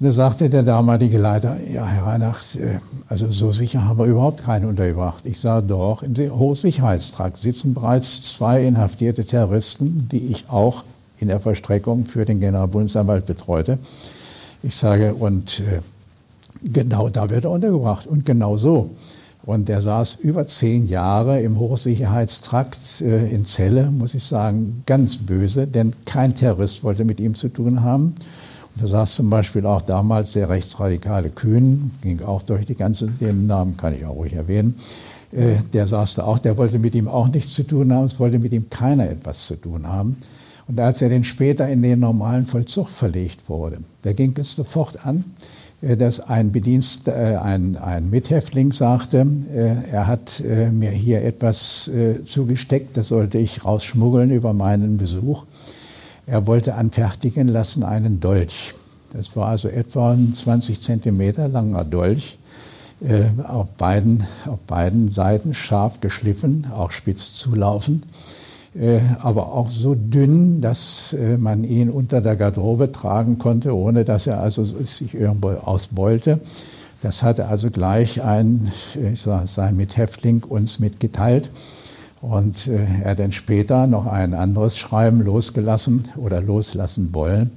[0.04, 2.78] da sagte der damalige Leiter, ja, Herr Reinach, äh,
[3.08, 5.24] also so sicher haben wir überhaupt keinen untergebracht.
[5.24, 10.84] Ich sage doch, im Hochsicherheitstrakt sitzen bereits zwei inhaftierte Terroristen, die ich auch
[11.20, 13.78] in der Verstreckung für den Generalbundesanwalt betreute.
[14.62, 15.80] Ich sage, und äh,
[16.62, 18.90] genau da wird er untergebracht und genau so.
[19.46, 25.16] Und er saß über zehn Jahre im Hochsicherheitstrakt äh, in Celle, muss ich sagen, ganz
[25.16, 28.14] böse, denn kein Terrorist wollte mit ihm zu tun haben.
[28.76, 33.46] Da saß zum Beispiel auch damals der rechtsradikale Kühn, ging auch durch die ganze, den
[33.46, 34.74] Namen kann ich auch ruhig erwähnen.
[35.34, 38.18] Äh, der saß da auch, der wollte mit ihm auch nichts zu tun haben, es
[38.20, 40.16] wollte mit ihm keiner etwas zu tun haben.
[40.66, 45.06] Und als er dann später in den normalen Vollzug verlegt wurde, da ging es sofort
[45.06, 45.24] an,
[45.80, 49.26] äh, dass ein Bedienst, äh, ein, ein Mithäftling sagte,
[49.90, 51.90] er hat mir hier etwas
[52.24, 55.44] zugesteckt, das sollte ich rausschmuggeln über meinen Besuch.
[56.26, 58.74] Er wollte anfertigen lassen einen Dolch.
[59.12, 62.38] Das war also etwa ein 20 Zentimeter langer Dolch,
[63.06, 68.06] äh, auf, beiden, auf beiden Seiten scharf geschliffen, auch spitz zulaufend,
[68.74, 74.04] äh, aber auch so dünn, dass äh, man ihn unter der Garderobe tragen konnte, ohne
[74.04, 76.40] dass er also sich irgendwo ausbeulte.
[77.02, 78.72] Das hatte also gleich ein,
[79.12, 81.50] ich sag, sein Mithäftling uns mitgeteilt.
[82.28, 87.50] Und äh, er hat dann später noch ein anderes Schreiben losgelassen oder loslassen wollen.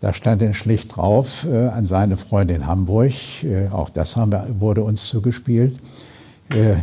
[0.00, 3.12] Da stand dann schlicht drauf äh, an seine Freundin Hamburg,
[3.44, 5.78] äh, auch das wir, wurde uns zugespielt.
[6.54, 6.76] Äh, äh,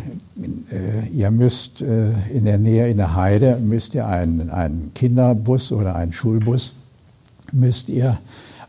[1.12, 6.14] ihr müsst in der Nähe, in der Heide, müsst ihr einen, einen Kinderbus oder einen
[6.14, 6.76] Schulbus,
[7.52, 8.20] müsst ihr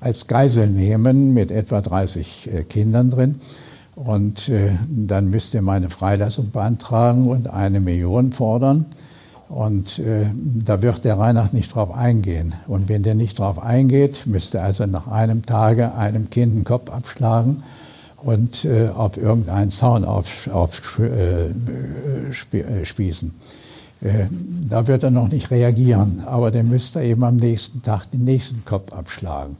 [0.01, 3.41] als Geisel nehmen mit etwa 30 Kindern drin
[4.05, 8.87] und äh, dann müsst ihr meine Freilassung beantragen und eine Million fordern.
[9.49, 12.55] Und äh, da wird der Reinhard nicht drauf eingehen.
[12.69, 16.65] Und wenn der nicht drauf eingeht, müsst ihr also nach einem Tage einem Kind den
[16.65, 17.63] Kopf abschlagen
[18.23, 20.53] und äh, auf irgendeinen Zaun aufspießen.
[20.53, 21.49] Auf, äh,
[22.59, 22.85] äh.
[24.01, 24.27] Äh,
[24.69, 28.65] da wird er noch nicht reagieren, aber der müsste eben am nächsten Tag den nächsten
[28.65, 29.57] Kopf abschlagen.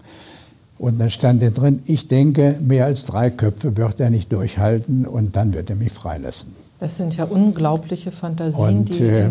[0.79, 5.07] Und dann stand da drin, ich denke, mehr als drei Köpfe wird er nicht durchhalten
[5.07, 6.55] und dann wird er mich freilassen.
[6.79, 9.29] Das sind ja unglaubliche Fantasien, und, die äh,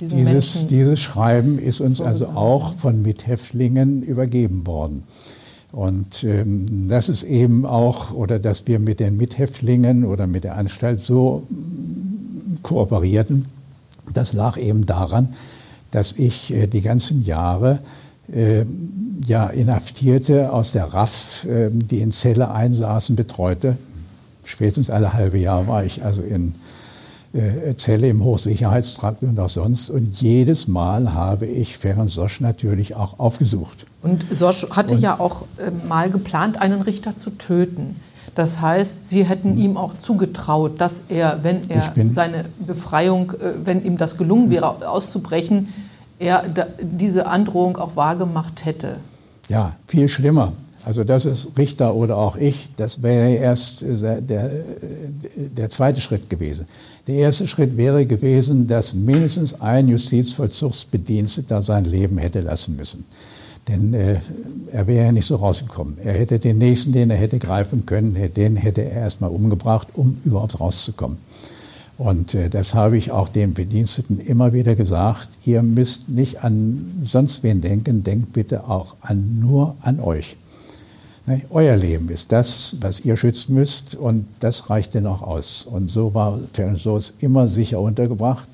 [0.00, 5.04] diesen dieses, Menschen dieses Schreiben ist uns also auch von Mithäftlingen übergeben worden.
[5.70, 10.56] Und ähm, das ist eben auch, oder dass wir mit den Mithäftlingen oder mit der
[10.56, 11.44] Anstalt so
[12.62, 13.44] kooperierten,
[14.12, 15.34] das lag eben daran,
[15.92, 17.78] dass ich äh, die ganzen Jahre
[19.26, 23.76] ja, Inhaftierte aus der RAF, äh, die in Zelle einsaßen, betreute.
[24.44, 26.54] Spätestens alle halbe Jahr war ich also in
[27.34, 29.90] äh, Zelle im Hochsicherheitstrakt und auch sonst.
[29.90, 33.86] Und jedes Mal habe ich Ferenc Sosch natürlich auch aufgesucht.
[34.02, 37.96] Und Sosch hatte und, ja auch äh, mal geplant, einen Richter zu töten.
[38.34, 43.84] Das heißt, Sie hätten ihm auch zugetraut, dass er, wenn er seine Befreiung, äh, wenn
[43.84, 45.68] ihm das gelungen wäre, auszubrechen,
[46.18, 46.44] er
[46.80, 48.96] diese Androhung auch wahrgemacht hätte.
[49.48, 50.52] Ja, viel schlimmer.
[50.84, 54.50] Also das ist Richter oder auch ich, das wäre erst äh, der,
[55.36, 56.66] der zweite Schritt gewesen.
[57.06, 63.04] Der erste Schritt wäre gewesen, dass mindestens ein Justizvollzugsbediensteter sein Leben hätte lassen müssen.
[63.66, 64.20] Denn äh,
[64.72, 65.98] er wäre ja nicht so rausgekommen.
[66.02, 70.18] Er hätte den nächsten, den er hätte greifen können, den hätte er erstmal umgebracht, um
[70.24, 71.18] überhaupt rauszukommen.
[71.98, 75.28] Und äh, das habe ich auch den Bediensteten immer wieder gesagt.
[75.44, 80.36] Ihr müsst nicht an sonst wen denken, denkt bitte auch an, nur an euch.
[81.26, 81.42] Ne?
[81.50, 85.66] Euer Leben ist das, was ihr schützen müsst und das reicht denn auch aus.
[85.68, 88.48] Und so war Ferencz immer sicher untergebracht.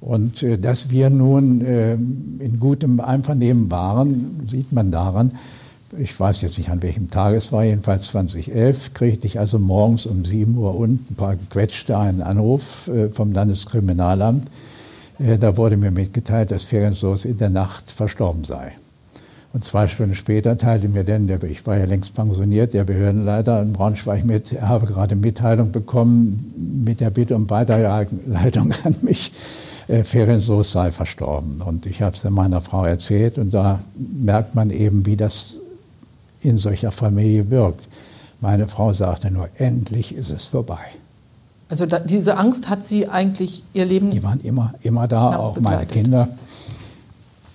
[0.00, 5.32] Und äh, dass wir nun äh, in gutem Einvernehmen waren, sieht man daran,
[5.98, 10.06] ich weiß jetzt nicht an welchem Tag es war, jedenfalls 2011, kriegte ich also morgens
[10.06, 14.46] um 7 Uhr unten ein paar gequetschte einen Anruf äh, vom Landeskriminalamt.
[15.18, 18.72] Äh, da wurde mir mitgeteilt, dass Feriensoos in der Nacht verstorben sei.
[19.52, 23.62] Und zwei Stunden später teilte mir denn, der, ich war ja längst pensioniert, der Behördenleiter
[23.62, 29.30] in Braunschweig mit, er habe gerade Mitteilung bekommen mit der Bitte um Weiterleitung an mich,
[29.86, 31.62] äh, Feriensoos sei verstorben.
[31.62, 35.58] Und ich habe es meiner Frau erzählt und da merkt man eben, wie das
[36.44, 37.88] in solcher Familie wirkt.
[38.40, 40.84] Meine Frau sagte nur, endlich ist es vorbei.
[41.68, 44.10] Also da, diese Angst hat sie eigentlich ihr Leben.
[44.10, 45.78] Die waren immer, immer da, auch begleitet.
[45.78, 46.28] meine Kinder.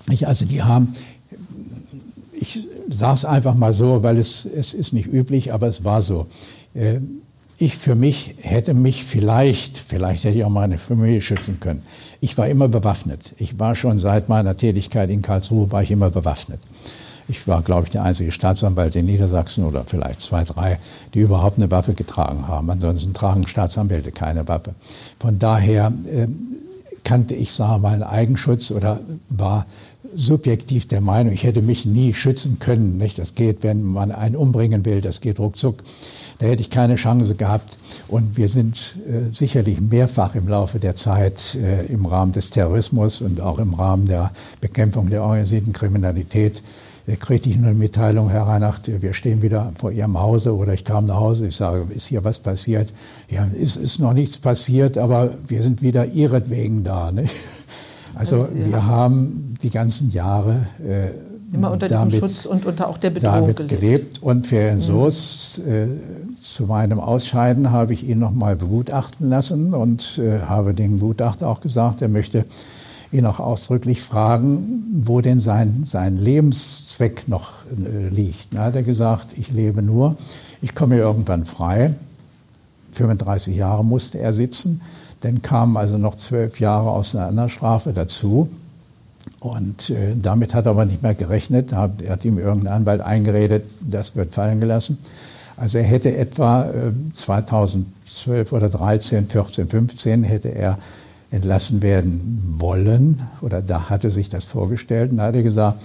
[0.09, 0.93] Ich, also die haben,
[2.33, 6.25] ich es einfach mal so, weil es, es ist nicht üblich, aber es war so.
[6.73, 6.99] Äh,
[7.59, 11.83] ich für mich hätte mich vielleicht, vielleicht hätte ich auch meine Familie schützen können.
[12.21, 13.33] Ich war immer bewaffnet.
[13.37, 16.59] Ich war schon seit meiner Tätigkeit in Karlsruhe, war ich immer bewaffnet.
[17.29, 20.79] Ich war, glaube ich, der einzige Staatsanwalt in Niedersachsen oder vielleicht zwei, drei,
[21.13, 22.69] die überhaupt eine Waffe getragen haben.
[22.71, 24.73] Ansonsten tragen Staatsanwälte keine Waffe.
[25.19, 26.27] Von daher äh,
[27.03, 28.99] kannte ich, sagen wir mal, Eigenschutz oder
[29.29, 29.67] war
[30.15, 32.97] subjektiv der Meinung, ich hätte mich nie schützen können.
[32.97, 33.19] Nicht?
[33.19, 35.83] Das geht, wenn man einen umbringen will, das geht ruckzuck.
[36.39, 37.77] Da hätte ich keine Chance gehabt.
[38.07, 43.21] Und wir sind äh, sicherlich mehrfach im Laufe der Zeit äh, im Rahmen des Terrorismus
[43.21, 46.63] und auch im Rahmen der Bekämpfung der organisierten Kriminalität
[47.15, 51.05] kriegte ich eine Mitteilung, Herr Reinhardt, wir stehen wieder vor Ihrem Hause oder ich kam
[51.05, 52.91] nach Hause, ich sage, ist hier was passiert?
[53.29, 57.11] Ja, es ist noch nichts passiert, aber wir sind wieder Ihretwegen da.
[57.11, 57.25] Ne?
[58.15, 61.09] Also wir haben die ganzen Jahre äh,
[61.53, 63.81] immer unter damit, diesem Schutz und unter auch der Bedrohung damit gelebt.
[63.81, 64.23] gelebt.
[64.23, 64.81] Und für Herrn mhm.
[64.81, 65.87] Soos, äh,
[66.41, 71.61] zu meinem Ausscheiden habe ich ihn nochmal begutachten lassen und äh, habe dem Gutachter auch
[71.61, 72.45] gesagt, er möchte
[73.11, 78.53] ihn auch ausdrücklich fragen, wo denn sein, sein Lebenszweck noch äh, liegt.
[78.53, 80.15] Da hat er gesagt, ich lebe nur,
[80.61, 81.95] ich komme irgendwann frei.
[82.91, 84.81] 35 Jahre musste er sitzen,
[85.21, 88.49] dann kamen also noch zwölf Jahre aus einer anderen Strafe dazu.
[89.39, 91.71] Und äh, damit hat er aber nicht mehr gerechnet.
[91.71, 94.97] Er hat, hat ihm irgendein Anwalt eingeredet, das wird fallen gelassen.
[95.57, 100.77] Also er hätte etwa äh, 2012 oder 13, 14, 15 hätte er
[101.31, 105.11] entlassen werden wollen oder da hatte sich das vorgestellt.
[105.11, 105.81] Und da hat er gesagt,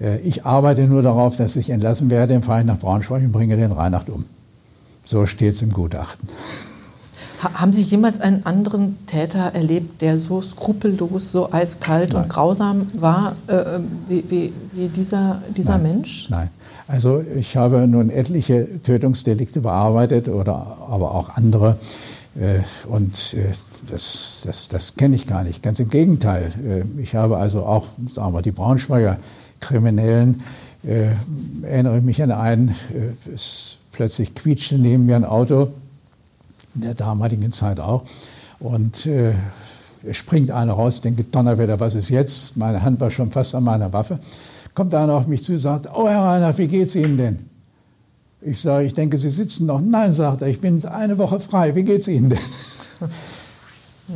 [0.00, 3.56] äh, ich arbeite nur darauf, dass ich entlassen werde, im Fall nach Braunschweig und bringe
[3.56, 4.24] den Reinhard um.
[5.04, 6.28] So steht es im Gutachten.
[7.40, 12.24] Haben Sie jemals einen anderen Täter erlebt, der so skrupellos, so eiskalt Nein.
[12.24, 15.94] und grausam war äh, äh, wie, wie, wie, dieser, dieser Nein.
[15.94, 16.28] Mensch?
[16.28, 16.50] Nein.
[16.86, 21.78] Also ich habe nun etliche Tötungsdelikte bearbeitet oder aber auch andere.
[22.38, 23.52] Äh, und äh,
[23.90, 25.62] das, das, das kenne ich gar nicht.
[25.62, 26.52] Ganz im Gegenteil.
[26.64, 29.18] Äh, ich habe also auch, sagen wir, die Braunschweiger
[29.60, 30.42] Kriminellen,
[30.82, 32.74] erinnere mich an einen,
[33.34, 35.68] es plötzlich quietschte neben mir ein Auto
[36.74, 38.04] in der damaligen Zeit auch.
[38.58, 39.34] Und äh,
[40.12, 42.56] springt einer raus, ich denke, Donnerwetter, was ist jetzt?
[42.56, 44.18] Meine Hand war schon fast an meiner Waffe.
[44.74, 47.49] Kommt einer auf mich zu und sagt, oh Herr Reinhardt, wie geht's Ihnen denn?
[48.42, 49.80] Ich sage, ich denke, Sie sitzen noch.
[49.80, 52.38] Nein, sagt er, ich bin eine Woche frei, wie geht's Ihnen denn?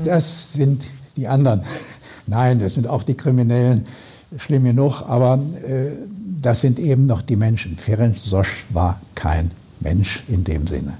[0.04, 0.82] Das sind
[1.16, 1.62] die anderen.
[2.26, 3.86] Nein, das sind auch die Kriminellen,
[4.38, 5.92] schlimm genug, aber äh,
[6.42, 7.78] das sind eben noch die Menschen.
[7.78, 10.94] Ferenc Sosch war kein Mensch in dem Sinne.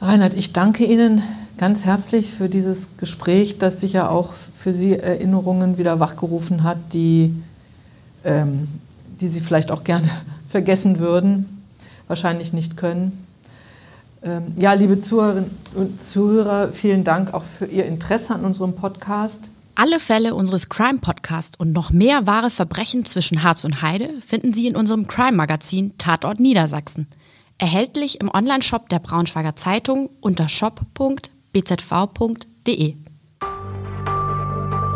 [0.00, 1.22] Reinhard, ich danke Ihnen
[1.56, 7.34] ganz herzlich für dieses Gespräch, das sicher auch für Sie Erinnerungen wieder wachgerufen hat, die,
[8.24, 8.68] ähm,
[9.20, 10.08] die Sie vielleicht auch gerne
[10.48, 11.62] vergessen würden,
[12.08, 13.26] wahrscheinlich nicht können.
[14.22, 19.50] Ähm, ja, liebe Zuhörerinnen und Zuhörer, vielen Dank auch für Ihr Interesse an unserem Podcast.
[19.76, 24.52] Alle Fälle unseres Crime Podcasts und noch mehr wahre Verbrechen zwischen Harz und Heide finden
[24.52, 27.06] Sie in unserem Crime Magazin Tatort Niedersachsen.
[27.58, 31.08] Erhältlich im Onlineshop der Braunschweiger Zeitung unter shop.bzv.de.